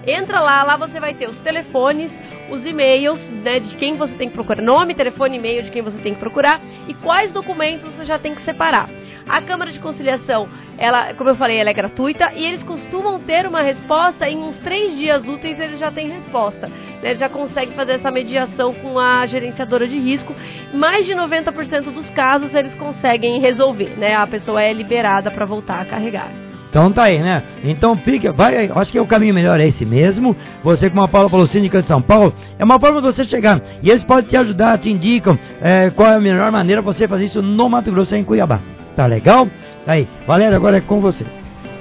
[0.06, 2.10] Entra lá, lá você vai ter os telefones,
[2.50, 5.98] os e-mails, né, de quem você tem que procurar, nome, telefone, e-mail de quem você
[5.98, 8.88] tem que procurar e quais documentos você já tem que separar.
[9.28, 13.46] A Câmara de Conciliação, ela, como eu falei, ela é gratuita e eles costumam ter
[13.46, 16.68] uma resposta em uns três dias úteis eles já têm resposta.
[16.68, 20.34] né, Eles já conseguem fazer essa mediação com a gerenciadora de risco.
[20.74, 24.14] Mais de 90% dos casos eles conseguem resolver, né?
[24.14, 26.43] A pessoa é liberada para voltar a carregar.
[26.74, 27.40] Então tá aí, né?
[27.62, 30.34] Então fica, vai, acho que o caminho melhor é esse mesmo.
[30.64, 33.62] Você, como a Paula falou, Síndica de São Paulo, é uma forma de você chegar.
[33.80, 37.06] E eles podem te ajudar, te indicam é, qual é a melhor maneira de você
[37.06, 38.58] fazer isso no Mato Grosso, em Cuiabá.
[38.96, 39.46] Tá legal?
[39.86, 40.08] Tá aí.
[40.26, 41.24] Valéria, agora é com você.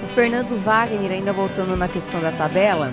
[0.03, 2.91] O Fernando Wagner, ainda voltando na questão da tabela,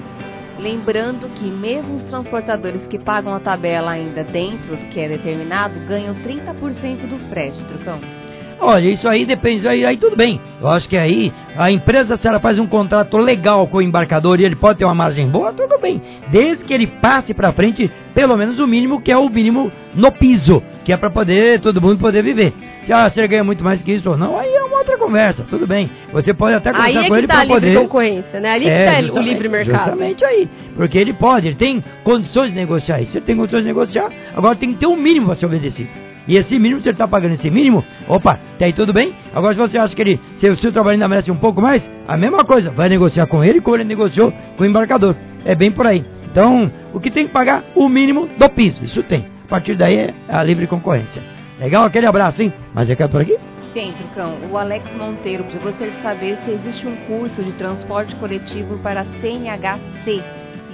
[0.59, 5.79] lembrando que mesmo os transportadores que pagam a tabela ainda dentro do que é determinado,
[5.81, 8.20] ganham 30% do frete, Trucão.
[8.61, 10.39] Olha, isso aí depende, aí, aí tudo bem.
[10.61, 14.39] Eu acho que aí a empresa, se ela faz um contrato legal com o embarcador
[14.39, 16.03] e ele pode ter uma margem boa, tudo bem.
[16.29, 20.13] Desde que ele passe pra frente, pelo menos o mínimo, que é o mínimo no
[20.13, 22.53] piso, que é pra poder, todo mundo poder viver.
[22.85, 24.99] Se, ah, se ele ganha muito mais que isso ou não, aí é uma outra
[24.99, 25.91] conversa, tudo bem.
[26.13, 27.81] Você pode até Aí conversar é com ele tá a pra livre poder...
[27.81, 28.53] concorrência, né?
[28.53, 29.79] Ali É, que tá o livre mercado.
[29.79, 30.51] Justamente aí.
[30.77, 33.13] Porque ele pode, ele tem condições de negociar isso.
[33.13, 36.10] Se ele tem condições de negociar, agora tem que ter um mínimo para ser obedecido.
[36.31, 39.13] E esse mínimo, se ele está pagando esse mínimo, opa, até aí tudo bem.
[39.35, 41.83] Agora, se você acha que ele, se o seu trabalho ainda merece um pouco mais,
[42.07, 45.17] a mesma coisa, vai negociar com ele como ele negociou com o embarcador.
[45.45, 46.05] É bem por aí.
[46.31, 47.65] Então, o que tem que pagar?
[47.75, 48.85] O mínimo do piso.
[48.85, 49.27] Isso tem.
[49.45, 51.21] A partir daí é a livre concorrência.
[51.59, 51.83] Legal?
[51.83, 52.53] Aquele abraço, hein?
[52.73, 53.37] Mas é por aqui?
[53.75, 54.37] Tem, Trucão.
[54.53, 59.05] O Alex Monteiro eu gostaria de saber se existe um curso de transporte coletivo para
[59.21, 60.23] CNHC.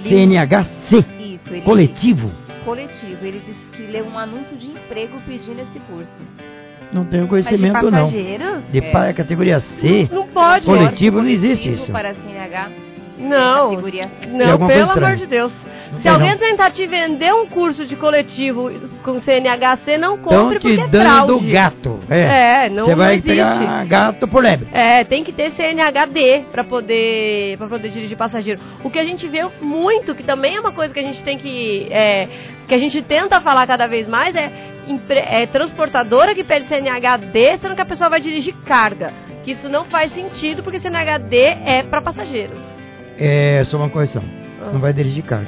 [0.03, 1.03] CNHC.
[1.19, 2.31] Isso, ele Coletivo.
[2.67, 3.25] Coletivo.
[3.25, 6.21] Ele disse que leu um anúncio de emprego pedindo esse curso.
[6.91, 8.09] Não tenho de conhecimento, não.
[8.09, 8.91] De É.
[8.91, 10.09] pa- categoria C.
[10.11, 10.65] Não pode.
[10.65, 11.91] Coletivo não existe isso.
[11.91, 12.69] para CNH.
[13.17, 15.51] Não, não, pelo amor de Deus.
[15.91, 16.37] Não Se alguém não.
[16.37, 18.69] tentar te vender um curso de coletivo
[19.03, 21.51] com CNHC, não compre te porque é dando fraude.
[21.51, 21.99] gato.
[22.09, 22.65] É.
[22.65, 23.27] É, não, Você não vai existe.
[23.29, 24.67] pegar gato por lebre.
[24.71, 28.59] É, tem que ter CNHD para poder poder dirigir passageiro.
[28.83, 31.37] O que a gente vê muito, que também é uma coisa que a gente tem
[31.37, 32.27] que é,
[32.67, 34.51] que a gente tenta falar cada vez mais é,
[35.25, 39.13] é transportadora que pede CNHD, sendo que a pessoa vai dirigir carga.
[39.43, 42.59] Que isso não faz sentido porque CNHD é para passageiros.
[43.17, 44.21] É, só uma correção.
[44.73, 45.47] Não vai dirigir carro.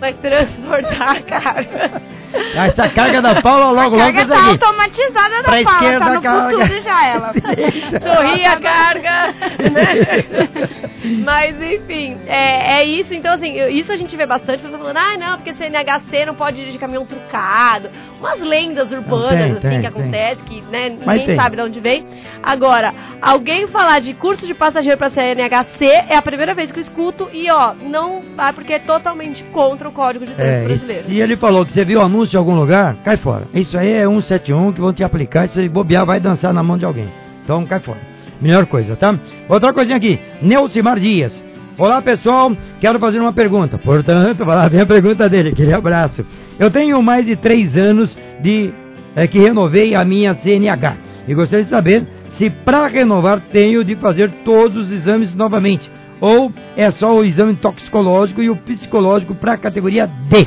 [0.00, 2.02] Vai transportar a carga.
[2.54, 4.50] Essa carga da Paula logo, a logo carga isso tá aqui.
[4.50, 6.58] automatizada Pra da Paula, esquerda, tá no carga.
[6.58, 7.32] futuro já ela.
[8.16, 9.34] Sorria, carga.
[9.72, 11.22] né?
[11.24, 13.14] Mas enfim, é, é isso.
[13.14, 14.62] Então, assim, isso a gente vê bastante.
[14.62, 17.90] Pessoas falando, ah, não, porque CNHC não pode dirigir caminhão trucado.
[18.18, 19.86] Umas lendas urbanas, tem, assim, tem, que tem.
[19.86, 22.06] acontece, que né, ninguém sabe de onde vem.
[22.42, 26.82] Agora, alguém falar de curso de passageiro pra CNHC é a primeira vez que eu
[26.82, 27.30] escuto.
[27.32, 31.04] E, ó, não vai porque é totalmente contra o Código de Trânsito É, e Brasileiro.
[31.06, 33.44] se ele falou que você viu o anúncio em algum lugar, cai fora.
[33.54, 36.76] Isso aí é 171 que vão te aplicar e se bobear vai dançar na mão
[36.78, 37.08] de alguém.
[37.44, 38.00] Então cai fora.
[38.40, 39.18] Melhor coisa, tá?
[39.48, 40.18] Outra coisinha aqui.
[40.42, 41.42] Neucimar Dias.
[41.78, 43.76] Olá pessoal, quero fazer uma pergunta.
[43.78, 45.50] Portanto, vai lá, vem a pergunta dele.
[45.50, 46.24] Aquele abraço.
[46.58, 48.72] Eu tenho mais de três anos de
[49.14, 50.96] é, que renovei a minha CNH.
[51.28, 55.90] E gostaria de saber se para renovar tenho de fazer todos os exames novamente.
[56.20, 60.46] Ou é só o exame toxicológico e o psicológico para a categoria D.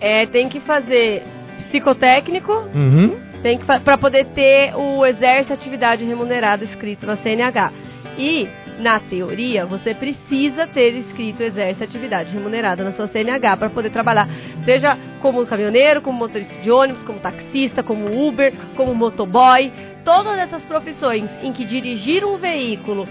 [0.00, 1.22] É, tem que fazer
[1.58, 3.30] psicotécnico, Uhum.
[3.42, 7.72] Tem que para poder ter o exército atividade remunerada escrito na CNH.
[8.18, 8.46] E
[8.78, 14.28] na teoria, você precisa ter escrito exército atividade remunerada na sua CNH para poder trabalhar,
[14.64, 19.72] seja como caminhoneiro, como motorista de ônibus, como taxista, como Uber, como motoboy,
[20.04, 23.06] todas essas profissões em que dirigir um veículo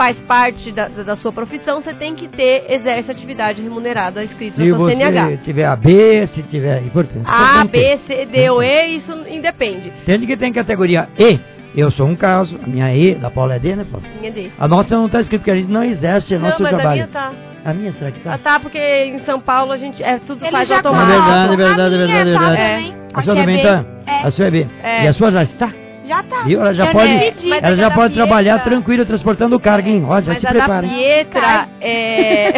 [0.00, 4.62] faz parte da, da- sua profissão, você tem que ter exército atividade remunerada escrito Se
[4.70, 5.36] na sua você CNH.
[5.44, 6.82] tiver A, B, se tiver.
[6.82, 7.26] Importante.
[7.26, 7.98] A, importante ter.
[7.98, 9.92] B, C, D ou E, isso independe.
[10.02, 11.38] Entende que tem categoria E.
[11.76, 14.06] Eu sou um caso, a minha E, da Paula é D, né, Paula?
[14.18, 14.50] Minha D.
[14.58, 16.76] A nossa não está escrito porque a gente não exerce o Não, nosso mas a
[16.78, 16.94] trabalho.
[17.02, 17.32] minha tá.
[17.62, 18.32] A minha, será que tá?
[18.34, 21.12] Ah, tá, porque em São Paulo a gente é tudo Ele faz já automático.
[21.12, 21.56] É colocou.
[21.58, 22.72] verdade, A verdade, minha verdade, tá verdade.
[22.72, 22.94] também.
[23.12, 23.62] A sua é também B.
[23.62, 23.84] tá?
[24.06, 24.22] É.
[24.26, 24.66] A sua é B.
[24.82, 25.04] É.
[25.04, 25.72] E a sua já está?
[26.10, 26.42] Já tá.
[26.42, 26.60] Viu?
[26.60, 27.48] Ela já Eu pode, pedi.
[27.48, 30.04] Mas ela a já da pode Pietra- trabalhar tranquila transportando carga, hein?
[30.08, 30.84] Ó, já Mas se a da prepara.
[30.86, 30.92] hein?
[30.92, 32.52] Pietra é.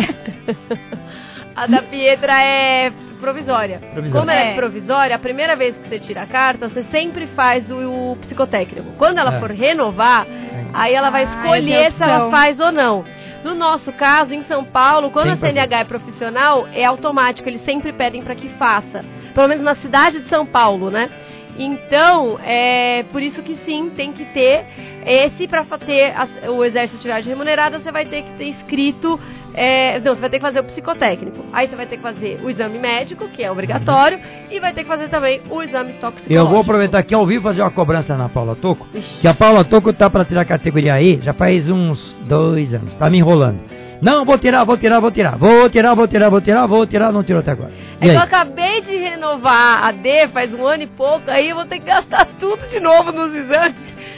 [1.54, 3.78] a da Pietra é provisória.
[3.92, 4.18] Provisória.
[4.20, 4.54] Como ela é É.
[4.54, 8.92] provisória, a primeira vez que você tira a carta, você sempre faz o, o psicotécnico.
[8.96, 9.38] Quando ela É.
[9.40, 10.26] for renovar,
[10.72, 13.04] aí ela vai Ah, escolher tem se ela faz ou não.
[13.44, 15.52] No nosso caso, em São Paulo, quando Tem a fazer.
[15.52, 19.04] CNH é profissional, é automático, eles sempre pedem para que faça.
[19.34, 21.10] Pelo menos na cidade de São Paulo, né?
[21.58, 24.64] Então, é por isso que sim, tem que ter
[25.04, 26.14] esse para ter
[26.48, 29.18] o exército de atividade remunerada, você vai ter que ter escrito,
[29.52, 31.44] é, não, você vai ter que fazer o psicotécnico.
[31.52, 34.18] Aí você vai ter que fazer o exame médico, que é obrigatório,
[34.50, 36.32] e vai ter que fazer também o exame toxicológico.
[36.32, 38.86] Eu vou aproveitar aqui ao vivo fazer uma cobrança na Paula Toco.
[38.94, 39.20] Ixi.
[39.20, 42.94] Que a Paula Toco tá para tirar a categoria E já faz uns dois anos.
[42.94, 43.81] Tá me enrolando.
[44.02, 45.38] Não, vou tirar, vou tirar, vou tirar.
[45.38, 47.70] Vou tirar, vou tirar, vou tirar, vou tirar, não tirou até agora.
[48.00, 48.16] É que eu aí?
[48.16, 51.86] acabei de renovar a D faz um ano e pouco, aí eu vou ter que
[51.86, 53.76] gastar tudo de novo nos exames.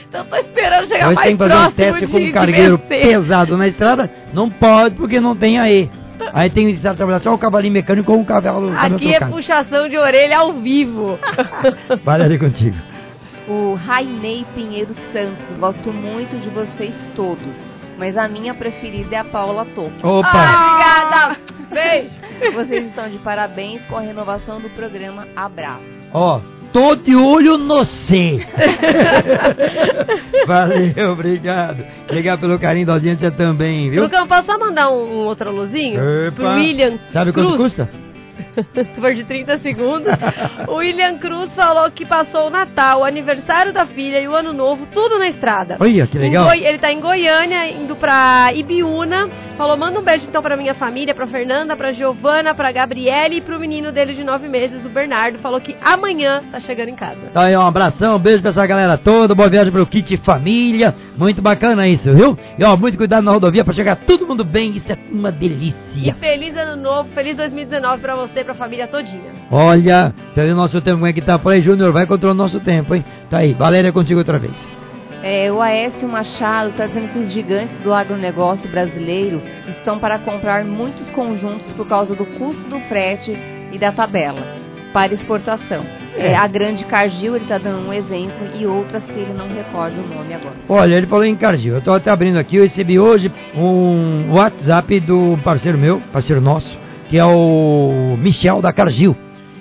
[0.08, 2.18] Então eu tô esperando chegar Hoje mais tem que fazer um próximo teste de, com
[2.18, 4.10] um cargueiro pesado na estrada.
[4.32, 5.90] Não pode porque não tem a E.
[6.32, 9.18] Aí tem que estar trabalhando só o cavalinho mecânico ou um cavalo, cavalo Aqui é
[9.18, 9.32] trocado.
[9.32, 11.18] puxação de orelha ao vivo.
[12.02, 12.76] Vale ali contigo.
[13.46, 17.73] O Rainei Pinheiro Santos, gosto muito de vocês todos.
[17.98, 19.92] Mas a minha preferida é a Paula Toco.
[20.06, 20.28] Opa!
[20.32, 21.54] Ah, obrigada.
[21.72, 22.54] Beijo.
[22.54, 25.82] Vocês estão de parabéns com a renovação do programa Abraço.
[26.12, 26.40] Ó,
[26.72, 28.40] tô de olho no C.
[30.46, 31.84] Valeu, obrigado.
[32.04, 34.08] Obrigado pelo carinho da audiência também, viu?
[34.08, 36.00] Trucão, posso só mandar um, um outro aluzinho?
[36.26, 36.36] Epa.
[36.36, 37.62] Pro William Sabe quanto Cruz.
[37.62, 37.88] custa?
[38.74, 40.12] Se for de 30 segundos.
[40.68, 44.52] o William Cruz falou que passou o Natal, o aniversário da filha e o Ano
[44.52, 45.76] Novo, tudo na estrada.
[45.80, 46.44] Olha, que legal.
[46.46, 49.28] Goi- ele tá em Goiânia, indo pra Ibiúna.
[49.56, 53.40] Falou, manda um beijo então pra minha família, pra Fernanda, pra Giovana, pra Gabriele e
[53.40, 55.38] pro menino dele de nove meses, o Bernardo.
[55.38, 57.18] Falou que amanhã tá chegando em casa.
[57.32, 60.92] Tá aí, um abração, um beijo pra essa galera toda, boa viagem pro Kit Família,
[61.16, 62.36] muito bacana isso, viu?
[62.58, 65.32] E ó, muito cuidado na rodovia pra chegar todo mundo bem, isso é uma E
[65.32, 66.14] delícia.
[66.14, 69.32] feliz ano novo, feliz 2019 pra você e pra família todinha.
[69.52, 72.36] Olha, tá o nosso tempo como é que tá por aí, Júnior, vai controlar o
[72.36, 73.04] nosso tempo, hein?
[73.30, 74.83] Tá aí, Valéria contigo outra vez.
[75.26, 80.66] É, o Aécio Machado está dizendo que os gigantes do agronegócio brasileiro estão para comprar
[80.66, 83.34] muitos conjuntos por causa do custo do frete
[83.72, 84.46] e da tabela
[84.92, 85.82] para exportação.
[86.14, 86.32] É.
[86.32, 89.96] É, a Grande Cargill, ele está dando um exemplo, e outras que ele não recorda
[89.98, 90.54] o nome agora.
[90.68, 91.76] Olha, ele falou em Cargill.
[91.76, 96.78] Eu tô até abrindo aqui, eu recebi hoje um WhatsApp do parceiro meu, parceiro nosso,
[97.08, 99.16] que é o Michel da Cargill.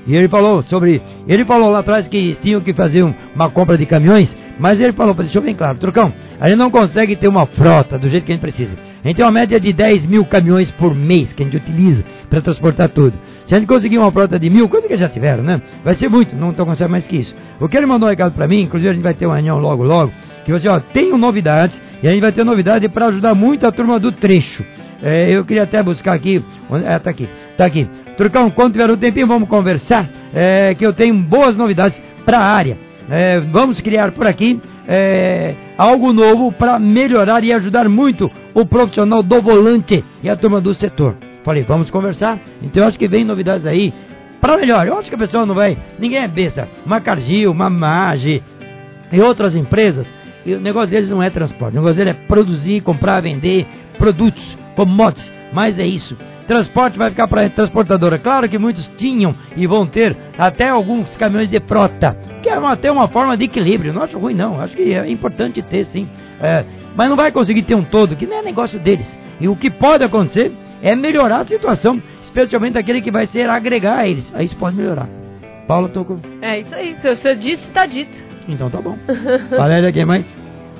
[0.06, 1.02] E ele falou sobre.
[1.26, 4.94] Ele falou lá atrás que tinham que fazer um- uma compra de caminhões, mas ele
[4.94, 8.32] falou, deixou bem claro, Trucão, a gente não consegue ter uma frota do jeito que
[8.32, 8.76] a gente precisa.
[9.04, 12.04] A gente tem uma média de 10 mil caminhões por mês que a gente utiliza
[12.30, 13.18] para transportar tudo.
[13.46, 15.62] Se a gente conseguir uma frota de mil, coisa que já tiveram, né?
[15.84, 17.36] Vai ser muito, não estão conseguindo mais que isso.
[17.60, 19.60] O que ele mandou um recado para mim, inclusive a gente vai ter uma reunião
[19.60, 20.12] logo, logo,
[20.46, 23.72] que você, ó, tenho novidades, e a gente vai ter novidade para ajudar muito a
[23.72, 24.64] turma do trecho.
[25.02, 26.42] É, eu queria até buscar aqui,
[26.86, 27.88] é, tá aqui, tá aqui.
[28.16, 32.44] Trucão, quando tiver um tempinho, vamos conversar, é, que eu tenho boas novidades para a
[32.44, 32.78] área.
[33.10, 39.22] É, vamos criar por aqui é, algo novo para melhorar e ajudar muito o profissional
[39.22, 41.16] do volante e a turma do setor.
[41.44, 42.40] Falei, vamos conversar.
[42.62, 43.94] Então eu acho que vem novidades aí
[44.40, 44.88] para melhor.
[44.88, 45.78] Eu acho que a pessoa não vai.
[46.00, 46.68] Ninguém é besta.
[46.86, 48.44] Macargil, Mamage
[49.12, 50.08] e outras empresas.
[50.46, 51.74] E o negócio deles não é transporte.
[51.74, 53.66] O negócio deles é produzir, comprar, vender
[53.98, 55.32] produtos, commodities.
[55.54, 56.18] Mas é isso.
[56.48, 58.18] Transporte vai ficar para a transportadora.
[58.18, 62.74] Claro que muitos tinham e vão ter até alguns caminhões de frota, que é uma,
[62.74, 63.94] até uma forma de equilíbrio.
[63.94, 64.60] Não acho ruim, não.
[64.62, 66.08] Acho que é importante ter, sim.
[66.40, 66.64] É,
[66.96, 69.18] mas não vai conseguir ter um todo, que não é negócio deles.
[69.40, 70.52] E o que pode acontecer
[70.82, 74.32] é melhorar a situação, especialmente aquele que vai ser agregar a eles.
[74.36, 75.08] Aí isso pode melhorar.
[75.68, 76.20] Paula, tô com...
[76.42, 76.96] É isso aí.
[77.02, 78.12] Se você disse, está dito.
[78.48, 78.98] Então tá bom.
[79.50, 80.26] Valéria, quem mais?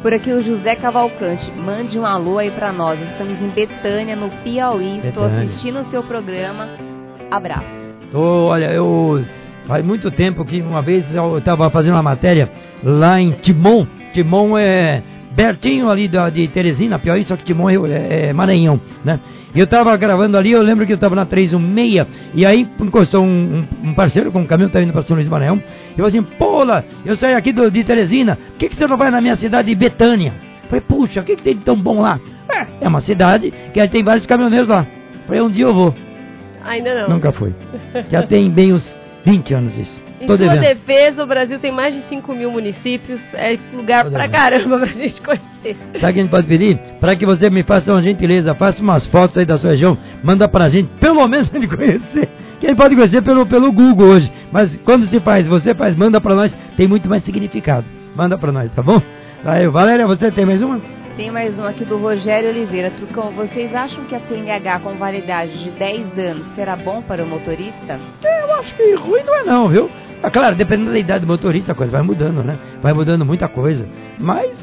[0.02, 1.50] Por aqui o José Cavalcante.
[1.52, 3.00] Mande um alô aí pra nós.
[3.00, 4.98] Estamos em Betânia, no Piauí.
[4.98, 5.46] Estou Betânia.
[5.46, 6.70] assistindo o seu programa.
[7.32, 7.66] Abraço.
[8.12, 9.24] Tô, olha, eu
[9.68, 12.50] faz muito tempo que uma vez eu estava fazendo uma matéria
[12.84, 13.86] lá em Timon.
[14.14, 15.02] Timon é
[15.36, 19.20] pertinho ali da, de Teresina, Piauí, só que Timon é, é- Maranhão, né?
[19.56, 23.24] E eu estava gravando ali, eu lembro que eu estava na 316, e aí encostou
[23.24, 25.62] um, um- um parceiro com um caminhão que tá indo para São Luís do Maranhão,
[25.92, 28.98] e falou assim, Pola, eu saí aqui do- de Teresina, por que, que você não
[28.98, 30.34] vai na minha cidade de Betânia?
[30.64, 32.20] Eu Falei, puxa, o que, que tem de tão bom lá?
[32.50, 34.88] É, é uma cidade que tem vários caminhoneiros lá.
[35.14, 35.94] Eu Falei, um dia eu vou.
[36.66, 37.10] Ainda não.
[37.16, 37.54] Nunca fui.
[38.10, 38.96] Já tem bem uns
[39.26, 40.02] 20 anos isso.
[40.20, 40.62] Em Tô sua devendo.
[40.62, 43.22] defesa, o Brasil tem mais de 5 mil municípios.
[43.34, 44.40] É lugar Tô pra devendo.
[44.40, 45.76] caramba pra gente conhecer.
[45.94, 46.78] Sabe o que a gente pode pedir?
[47.00, 50.48] Para que você me faça uma gentileza, faça umas fotos aí da sua região, manda
[50.48, 52.30] pra gente, pelo menos pra gente conhecer.
[52.60, 54.32] Que ele pode conhecer pelo, pelo Google hoje.
[54.52, 57.86] Mas quando se faz, você faz, manda pra nós, tem muito mais significado.
[58.16, 59.02] Manda pra nós, tá bom?
[59.44, 60.80] Aí, Valéria, você tem mais uma?
[61.18, 62.90] Tem mais um aqui do Rogério Oliveira.
[62.92, 67.28] Trucão, vocês acham que a CNH com validade de 10 anos será bom para o
[67.28, 68.00] motorista?
[68.24, 69.92] Eu acho que ruim não é não, viu?
[70.24, 72.58] Ah, claro, dependendo da idade do motorista, a coisa vai mudando, né?
[72.82, 73.88] Vai mudando muita coisa.
[74.18, 74.58] Mas,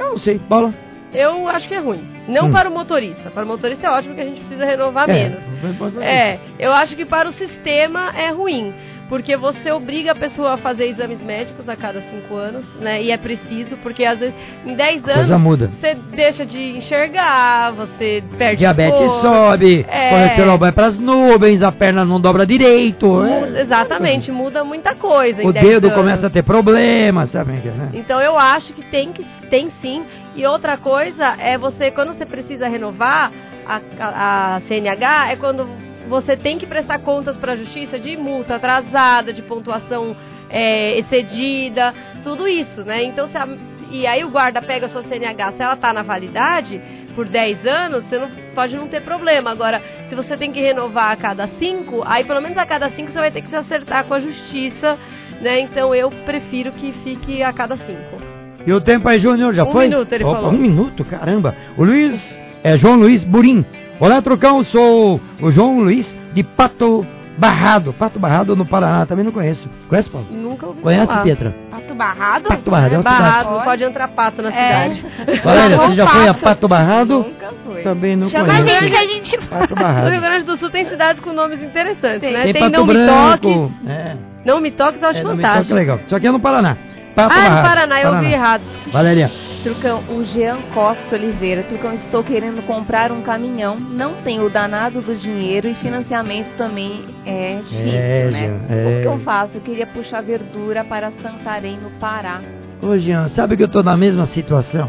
[0.00, 0.74] eu não sei, Paula.
[1.12, 2.02] Eu acho que é ruim.
[2.26, 2.50] Não Hum.
[2.50, 3.30] para o motorista.
[3.30, 5.40] Para o motorista é ótimo que a gente precisa renovar menos.
[5.62, 5.96] menos.
[6.00, 8.72] É, eu acho que para o sistema é ruim.
[9.12, 13.02] Porque você obriga a pessoa a fazer exames médicos a cada 5 anos, né?
[13.02, 15.70] E é preciso, porque às vezes em 10 anos muda.
[15.78, 20.08] você deixa de enxergar, você perde Diabetes cor, sobe, É.
[20.08, 23.06] colesterol vai pras nubens, a perna não dobra direito.
[23.06, 25.46] muda- é- exatamente, muda muita coisa.
[25.46, 25.98] O 10 dedo anos.
[25.98, 27.52] começa a ter problemas, sabe?
[27.52, 27.90] né?
[27.92, 30.04] Então eu acho que tem que tem sim.
[30.34, 33.30] E outra coisa é você quando você precisa renovar
[33.66, 35.68] a, a, a CNH é quando
[36.08, 40.16] você tem que prestar contas para a justiça de multa atrasada, de pontuação
[40.50, 43.02] é, excedida, tudo isso, né?
[43.04, 43.48] Então se a-
[43.90, 46.80] e aí o guarda pega a sua CNH, se ela tá na validade
[47.14, 49.50] por 10 anos, você não pode não ter problema.
[49.50, 53.12] Agora, se você tem que renovar a cada 5, aí pelo menos a cada 5
[53.12, 54.98] você vai ter que se acertar com a justiça,
[55.42, 55.60] né?
[55.60, 58.32] Então eu prefiro que fique a cada 5.
[58.66, 59.88] E o tempo aí, Júnior, já Um foi?
[59.88, 60.52] minuto, ele Opa, falou.
[60.52, 61.54] Um minuto, caramba.
[61.76, 63.64] O Luiz, é João Luiz Burim.
[64.00, 67.06] Olá, Trucão, sou o João Luiz de Pato
[67.38, 67.92] Barrado.
[67.92, 69.68] Pato Barrado no Paraná, também não conheço.
[69.88, 70.26] Conhece, Paulo?
[70.30, 71.22] Nunca ouvi Conhece, falar.
[71.22, 71.54] Pietra?
[71.70, 72.48] Pato Barrado?
[72.48, 73.50] Pato Barrado, é uma Barrado, cidade.
[73.56, 74.90] não pode entrar pato na É.
[74.90, 75.40] cidade.
[75.44, 76.68] Valéria, Não, você já foi a Pato.
[76.68, 77.14] Barrado?
[77.18, 77.82] Nunca foi.
[77.82, 78.80] Também não Chama a conheço.
[78.80, 80.20] gente que a gente Pato No Rio Barrado.
[80.20, 82.32] Grande do Sul tem cidades com nomes interessantes, Tem.
[82.32, 82.42] né?
[82.44, 83.38] Tem, Tem, Pato Não Me Branco.
[83.38, 83.72] Toque.
[83.88, 85.68] É, Não Me Toque, eu acho é, não me fantástico.
[85.68, 86.00] toque, legal.
[86.06, 86.76] Isso aqui é no Paraná.
[87.14, 87.68] Pato ah, no Barrado.
[87.68, 88.62] Paraná, eu ouvi errado.
[88.92, 89.30] Valéria,
[89.62, 91.62] Trucão, o Jean Costa Oliveira.
[91.62, 93.78] Trucão, estou querendo comprar um caminhão.
[93.78, 98.40] Não tenho o danado do dinheiro e financiamento também é difícil, É, né?
[98.40, 98.98] Jean, é.
[98.98, 99.56] O que eu faço?
[99.56, 102.40] Eu queria puxar verdura para Santarém, no Pará.
[102.80, 104.88] Ô Jean, sabe que eu tô na mesma situação?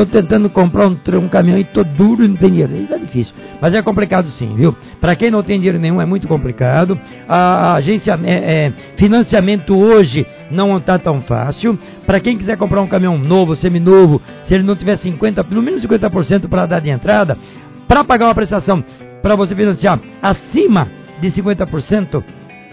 [0.00, 2.72] Tô tentando comprar um, um caminhão e tô duro e não tem dinheiro.
[2.72, 3.34] Aí tá difícil.
[3.60, 4.74] Mas é complicado sim, viu?
[4.98, 6.98] Para quem não tem dinheiro nenhum é muito complicado.
[7.28, 11.78] A agência, é, é, financiamento hoje não está tão fácil.
[12.06, 15.82] Para quem quiser comprar um caminhão novo, seminovo, se ele não tiver 50, no mínimo
[15.82, 17.36] 50% para dar de entrada,
[17.86, 18.82] para pagar uma prestação,
[19.20, 20.88] para você financiar acima
[21.20, 22.24] de 50%,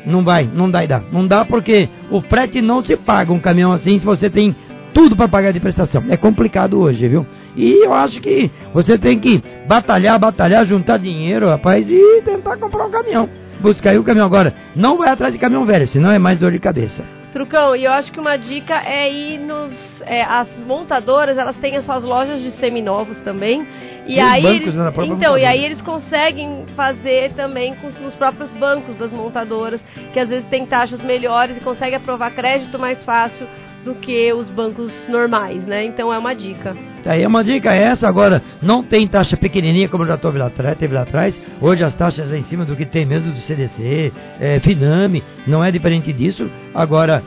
[0.06, 1.02] não vai, não dá e dá.
[1.12, 4.56] Não dá porque o frete não se paga um caminhão assim se você tem
[4.98, 6.06] tudo para pagar de prestação.
[6.10, 7.24] É complicado hoje, viu?
[7.56, 12.88] E eu acho que você tem que batalhar, batalhar, juntar dinheiro, rapaz, e tentar comprar
[12.88, 13.30] um caminhão.
[13.60, 14.56] Buscar aí o caminhão agora.
[14.76, 17.04] Não vai atrás de caminhão velho, senão é mais dor de cabeça.
[17.32, 19.72] Trucão, e eu acho que uma dica é ir nos.
[20.04, 23.68] é, as montadoras, elas têm as suas lojas de seminovos também.
[24.08, 24.42] E aí.
[24.42, 29.80] bancos, né, então, e aí eles conseguem fazer também com, nos próprios bancos das montadoras,
[30.12, 33.46] que às vezes tem taxas melhores e consegue aprovar crédito mais fácil
[33.88, 35.86] do que os bancos normais, né?
[35.86, 36.76] Então é uma dica.
[37.04, 40.48] Tá aí uma dica é essa, agora não tem taxa pequenininha como já teve lá,
[40.48, 41.42] atrás, teve lá atrás.
[41.62, 44.12] Hoje as taxas é em cima do que tem mesmo do CDC,
[44.42, 46.50] é, Finame, não é diferente disso.
[46.76, 47.24] Agora,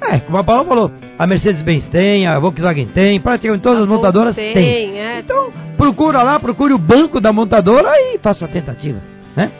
[0.00, 3.88] é, como a Paula falou, a Mercedes-Benz tem, a Volkswagen tem, praticamente todas A as
[3.88, 4.54] montadoras têm.
[4.54, 5.20] tem, é.
[5.20, 9.00] Então, procura lá, procure o banco da montadora e faça uma tentativa,
[9.36, 9.52] né?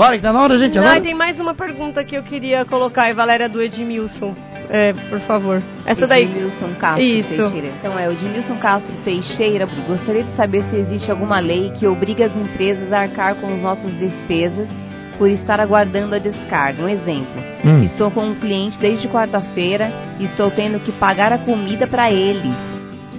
[0.00, 0.98] Bora que tá na hora, gente, Não, agora?
[0.98, 4.34] e tem mais uma pergunta que eu queria colocar, aí, Valéria, do Edmilson.
[4.70, 5.62] É, por favor.
[5.84, 6.22] Essa daí.
[6.22, 7.28] Edmilson Castro Isso.
[7.28, 7.66] Teixeira.
[7.78, 9.68] Então é o Edmilson Castro Teixeira.
[9.86, 13.60] Gostaria de saber se existe alguma lei que obriga as empresas a arcar com as
[13.60, 14.66] nossas despesas
[15.18, 16.82] por estar aguardando a descarga.
[16.82, 17.42] Um exemplo.
[17.62, 17.80] Hum.
[17.80, 22.56] Estou com um cliente desde quarta-feira e estou tendo que pagar a comida para eles.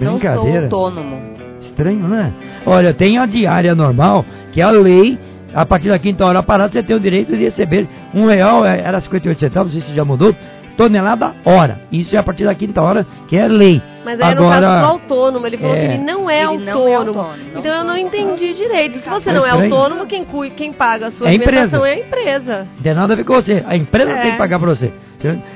[0.00, 1.30] Não sou autônomo.
[1.60, 2.32] Estranho, né?
[2.66, 5.16] Olha, tem a diária normal, que é a lei,
[5.54, 8.80] a partir da quinta hora parada, você tem o direito de receber um real, é,
[8.80, 10.34] era 58 centavos, isso já mudou,
[10.76, 11.82] tonelada hora.
[11.92, 13.82] Isso é a partir da quinta hora, que é lei.
[14.04, 15.78] Mas aí no Agora, caso do autônomo, ele falou é.
[15.78, 16.74] que ele não é Ele autônomo.
[16.74, 18.98] não é autônomo, não então eu não entendi direito.
[18.98, 19.74] Se você É não é estranho.
[19.74, 22.66] autônomo, quem, cui, quem paga a sua É alimentação é a empresa.
[22.76, 23.62] Não tem nada a ver com você.
[23.64, 24.22] A empresa É.
[24.22, 24.92] tem que pagar pra você.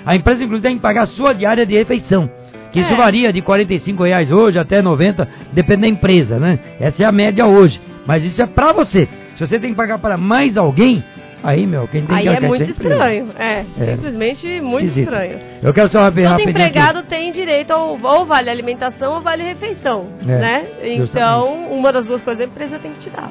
[0.05, 2.31] A empresa, inclusive, tem que pagar a sua diária de refeição.
[2.71, 2.97] Que isso É.
[2.97, 6.59] varia de 45 reais hoje até 90, depende da empresa, né?
[6.79, 7.81] Essa é a média hoje.
[8.07, 9.09] Mas isso é pra você.
[9.37, 11.05] Se você tem que pagar para mais alguém,
[11.43, 12.95] aí, meu, quem tem Aí que é muito empresa.
[12.95, 13.29] estranho.
[13.39, 13.93] É, É.
[13.95, 15.05] simplesmente muito Esquisito.
[15.13, 15.39] estranho.
[15.63, 16.29] Eu quero só rapidinho.
[16.31, 16.79] Todo rapidinho aqui.
[16.79, 20.67] empregado tem direito ao ou vale alimentação ou vale refeição, É, né?
[20.83, 23.31] Então, uma das duas coisas a empresa tem que te dar.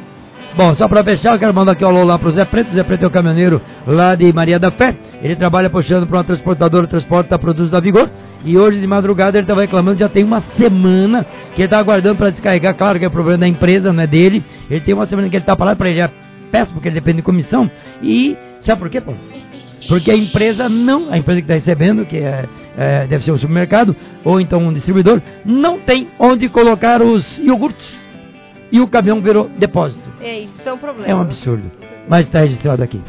[0.57, 2.71] Bom, só para fechar, eu quero mandar aqui um alô lá pro Zé Preto.
[2.71, 4.95] Zé Preto é o caminhoneiro lá de Maria da Fé.
[5.21, 8.09] Ele trabalha puxando para uma transportadora, transporta produtos da Vigor.
[8.45, 12.15] E hoje de madrugada ele estava reclamando, já tem uma semana que ele está aguardando
[12.15, 12.73] para descarregar.
[12.75, 14.45] Claro que é problema da empresa, não é dele.
[14.69, 16.09] Ele tem uma semana que ele está para lá, para ele é
[16.49, 17.69] péssimo, porque ele depende de comissão.
[18.01, 19.13] E sabe por quê, pô?
[19.89, 22.45] Porque a empresa não, a empresa que está recebendo, que é,
[22.77, 23.93] é, deve ser um supermercado,
[24.23, 28.07] ou então um distribuidor, não tem onde colocar os iogurtes.
[28.71, 30.14] E o caminhão virou depósito.
[30.25, 31.07] É isso, é um problema.
[31.07, 31.71] É um absurdo.
[32.09, 32.99] Mas está registrado aqui.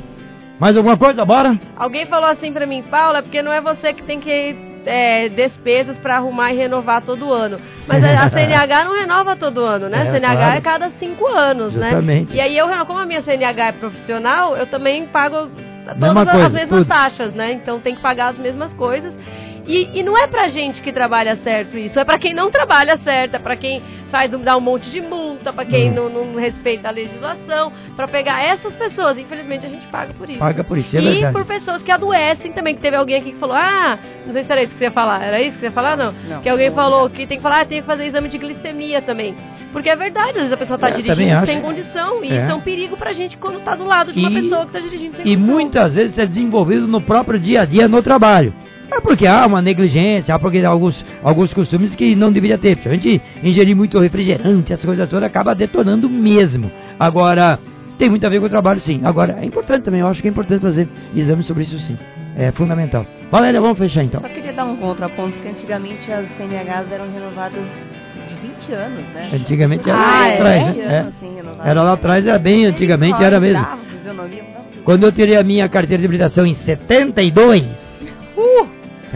[0.61, 1.25] Mais alguma coisa?
[1.25, 1.59] Bora?
[1.75, 4.55] Alguém falou assim pra mim, Paula, é porque não é você que tem que
[4.85, 7.59] é, despesas pra arrumar e renovar todo ano.
[7.87, 9.99] Mas a, CNH não renova todo ano, né?
[9.99, 10.59] É, a CNH claro.
[10.59, 12.31] é cada cinco anos, Justamente.
[12.31, 12.37] né?
[12.37, 15.51] E aí eu, como a minha CNH é profissional, eu também pago
[15.95, 16.85] todas as mesmas tudo.
[16.85, 17.53] taxas, né?
[17.53, 19.15] Então tem que pagar as mesmas coisas.
[19.67, 22.97] E, e não é pra gente que trabalha certo isso, é pra quem não trabalha
[22.99, 25.95] certo, é pra quem faz dá um monte de multa, pra quem Hum.
[25.95, 29.19] não, não respeita a legislação, pra pegar essas pessoas.
[29.19, 30.39] Infelizmente a gente paga por isso.
[30.39, 31.33] Paga por isso, é e verdade.
[31.33, 34.53] por pessoas que adoecem também, que teve alguém aqui que falou, ah, não sei se
[34.53, 35.97] era isso que você ia falar, era isso que você ia falar?
[35.97, 36.15] Não.
[36.29, 36.41] Não.
[36.43, 39.35] que alguém falou que tem que falar, ah, tem que fazer exame de glicemia também.
[39.73, 42.43] Porque é verdade, às vezes a pessoa tá É, dirigindo sem condição, e É.
[42.43, 44.73] isso é um perigo pra gente quando tá do lado de uma E- pessoa que
[44.73, 45.55] tá dirigindo sem E condição.
[45.55, 48.55] muitas vezes é desenvolvido no próprio dia a dia no trabalho.
[48.91, 52.79] É porque há uma negligência, há porque há alguns, alguns costumes que não deveria ter.
[52.85, 56.71] A gente ingerir muito refrigerante, essas coisas todas, acaba detonando mesmo.
[56.99, 57.59] Agora,
[57.99, 59.01] tem muito a ver com o trabalho, sim.
[59.05, 61.97] Agora, é importante também, eu acho que é importante fazer exames sobre isso, sim.
[62.37, 63.07] É fundamental.
[63.31, 64.21] Valéria, vamos fechar então.
[64.21, 67.63] Só queria dar um contraponto que antigamente as CNHs eram renovadas
[68.29, 69.31] de 20 anos, né?
[69.33, 70.99] Antigamente era ah, lá é, atrás, 20 né?
[70.99, 71.13] anos, É.
[71.21, 71.67] sim, renovadas.
[71.67, 73.65] Era lá atrás, era bem antigamente, era mesmo.
[73.65, 74.83] Tudo.
[74.85, 77.65] Quando eu tirei a minha carteira de habilitação em 72,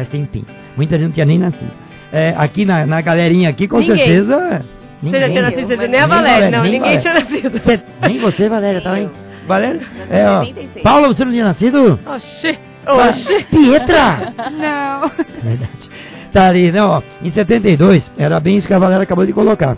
[0.05, 0.47] faz tempinho.
[0.77, 1.71] Muita gente não tinha nem nascido.
[2.13, 3.97] É, aqui na, na galerinha aqui, com Ninguém.
[3.97, 4.63] certeza.
[5.03, 5.43] Você já tinha ninguém.
[5.43, 7.01] nascido, você Nem nem a Valéria, não, nem ninguém Valéria.
[7.01, 7.59] tinha nascido.
[7.61, 9.09] Cê- nem você, Valéria, tá aí?
[9.47, 9.81] Valéria?
[10.11, 10.35] É, ó.
[10.43, 10.83] em 86.
[10.83, 11.99] Paula, você não tinha nascido?
[12.07, 13.45] Oxi, oxi.
[13.45, 14.33] Pietra!
[14.51, 15.11] Não.
[15.43, 15.91] Verdade.
[16.33, 17.03] Tá ali, né, ó.
[17.23, 19.77] Em 72, era bem isso que a Valéria acabou de colocar.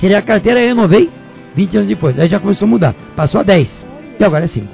[0.00, 1.10] Tirei a carteira e renovei
[1.54, 2.18] 20 anos depois.
[2.18, 2.94] Aí já começou a mudar.
[3.14, 3.86] Passou a 10.
[4.18, 4.66] E agora é 5.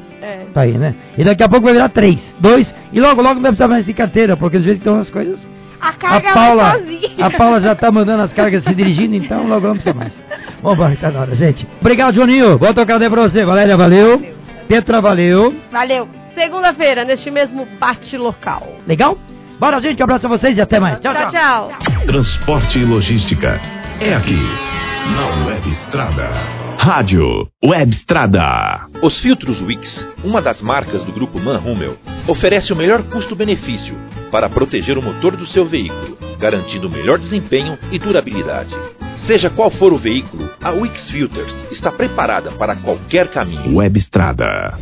[0.54, 0.94] Tá aí, né?
[1.18, 2.74] E daqui a pouco vai virar 3, 2.
[2.92, 5.10] E logo, logo não vai precisar mais de carteira, porque do jeito que estão as
[5.10, 5.44] coisas.
[5.80, 7.26] A A carga Paula, vai sozinha.
[7.26, 10.12] a Paula já tá mandando as cargas se dirigindo, então logo não precisa mais.
[10.62, 11.68] Vamos embora, tá na hora, gente.
[11.80, 12.56] Obrigado, Juninho.
[12.56, 13.44] Boa tocada aí pra você.
[13.44, 14.22] Valéria, valeu.
[14.68, 15.54] Petra, valeu.
[15.70, 16.08] Valeu.
[16.34, 18.76] Segunda-feira, neste mesmo bate local.
[18.86, 19.18] Legal?
[19.58, 20.00] Bora, gente.
[20.00, 21.00] Um abraço a vocês e até mais.
[21.00, 21.30] Tchau, tchau.
[21.30, 21.72] tchau.
[22.06, 23.60] Transporte e logística.
[24.00, 24.38] É aqui,
[25.16, 26.63] na Web Estrada.
[26.84, 28.88] Rádio Web Estrada.
[29.00, 31.96] Os filtros Wix, uma das marcas do grupo Manhummel,
[32.28, 33.96] oferece o melhor custo-benefício
[34.30, 38.74] para proteger o motor do seu veículo, garantindo melhor desempenho e durabilidade.
[39.26, 43.78] Seja qual for o veículo, a Wix Filters está preparada para qualquer caminho.
[43.78, 44.78] Web Estrada.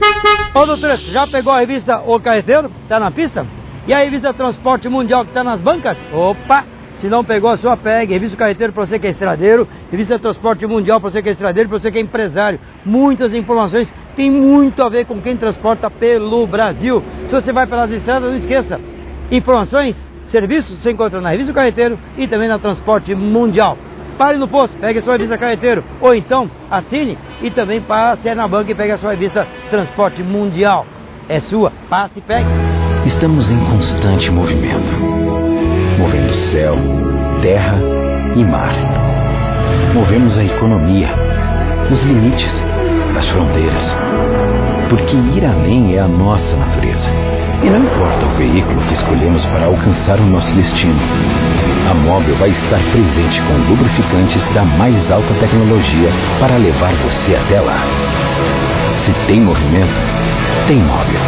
[0.53, 2.69] Ô, doutor, já pegou a revista O Carreteiro?
[2.89, 3.47] Tá na pista?
[3.87, 5.97] E a revista Transporte Mundial que tá nas bancas?
[6.13, 6.72] Opa!
[6.99, 8.13] Se não pegou a sua, pegue.
[8.13, 9.67] Revista Carreteiro para você que é estradeiro.
[9.91, 12.61] Revista Transporte Mundial para você que é estradeiro, para você que é empresário.
[12.85, 13.93] Muitas informações.
[14.15, 17.03] Tem muito a ver com quem transporta pelo Brasil.
[17.27, 18.81] Se você vai pelas estradas, não esqueça.
[19.31, 23.79] Informações, serviços, você encontra na Revista Carreteiro e também na Transporte Mundial.
[24.19, 25.83] pare no posto, pegue a sua revista Carreteiro.
[26.01, 30.87] Ou então, assine e também passe na banca e pegue a sua revista Transporte Mundial.
[31.29, 32.49] É sua, passe e pegue.
[33.07, 35.22] Estamos em constante movimento.
[36.03, 36.77] Movendo céu,
[37.43, 37.79] terra
[38.35, 38.75] e mar.
[39.95, 41.09] Movemos a economia,
[41.93, 42.65] os limites,
[43.17, 43.97] as fronteiras.
[44.91, 47.09] Porque ir além é a nossa natureza.
[47.63, 50.99] E não importa o veículo que escolhemos para alcançar o nosso destino.
[51.89, 57.61] A Móvel vai estar presente com lubrificantes da mais alta tecnologia para levar você até
[57.61, 57.79] lá.
[59.07, 59.95] Se tem movimento,
[60.67, 61.21] tem Móvel.